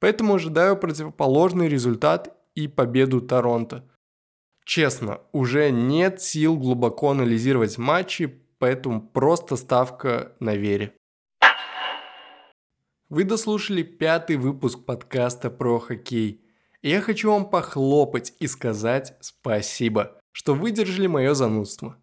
Поэтому 0.00 0.34
ожидаю 0.34 0.76
противоположный 0.76 1.68
результат 1.68 2.36
и 2.54 2.68
победу 2.68 3.20
Торонто. 3.20 3.88
Честно, 4.64 5.20
уже 5.32 5.70
нет 5.70 6.20
сил 6.20 6.56
глубоко 6.56 7.10
анализировать 7.10 7.78
матчи, 7.78 8.26
поэтому 8.58 9.00
просто 9.00 9.56
ставка 9.56 10.32
на 10.40 10.54
вере. 10.54 10.92
Вы 13.08 13.24
дослушали 13.24 13.82
пятый 13.82 14.36
выпуск 14.36 14.84
подкаста 14.84 15.50
про 15.50 15.78
хоккей. 15.78 16.40
И 16.82 16.90
я 16.90 17.00
хочу 17.00 17.30
вам 17.30 17.48
похлопать 17.48 18.34
и 18.40 18.46
сказать 18.46 19.16
спасибо 19.20 20.18
что 20.34 20.54
выдержали 20.54 21.06
мое 21.06 21.32
занудство. 21.34 21.96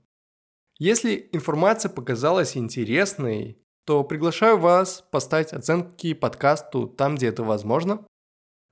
Если 0.79 1.29
информация 1.33 1.91
показалась 1.91 2.55
интересной, 2.55 3.59
то 3.85 4.03
приглашаю 4.05 4.57
вас 4.57 5.05
поставить 5.11 5.51
оценки 5.51 6.13
подкасту 6.13 6.87
там, 6.87 7.15
где 7.15 7.27
это 7.27 7.43
возможно, 7.43 8.07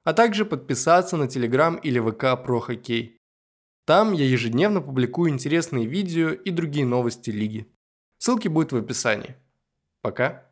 а 0.05 0.13
также 0.13 0.45
подписаться 0.45 1.17
на 1.17 1.27
Телеграм 1.27 1.75
или 1.75 1.99
ВК 1.99 2.41
про 2.41 2.61
хоккей. 2.61 3.17
Там 3.85 4.13
я 4.13 4.25
ежедневно 4.25 4.81
публикую 4.81 5.31
интересные 5.31 5.85
видео 5.85 6.29
и 6.29 6.51
другие 6.51 6.85
новости 6.85 7.29
лиги. 7.29 7.67
Ссылки 8.17 8.47
будут 8.47 8.71
в 8.71 8.77
описании. 8.77 9.35
Пока. 10.01 10.48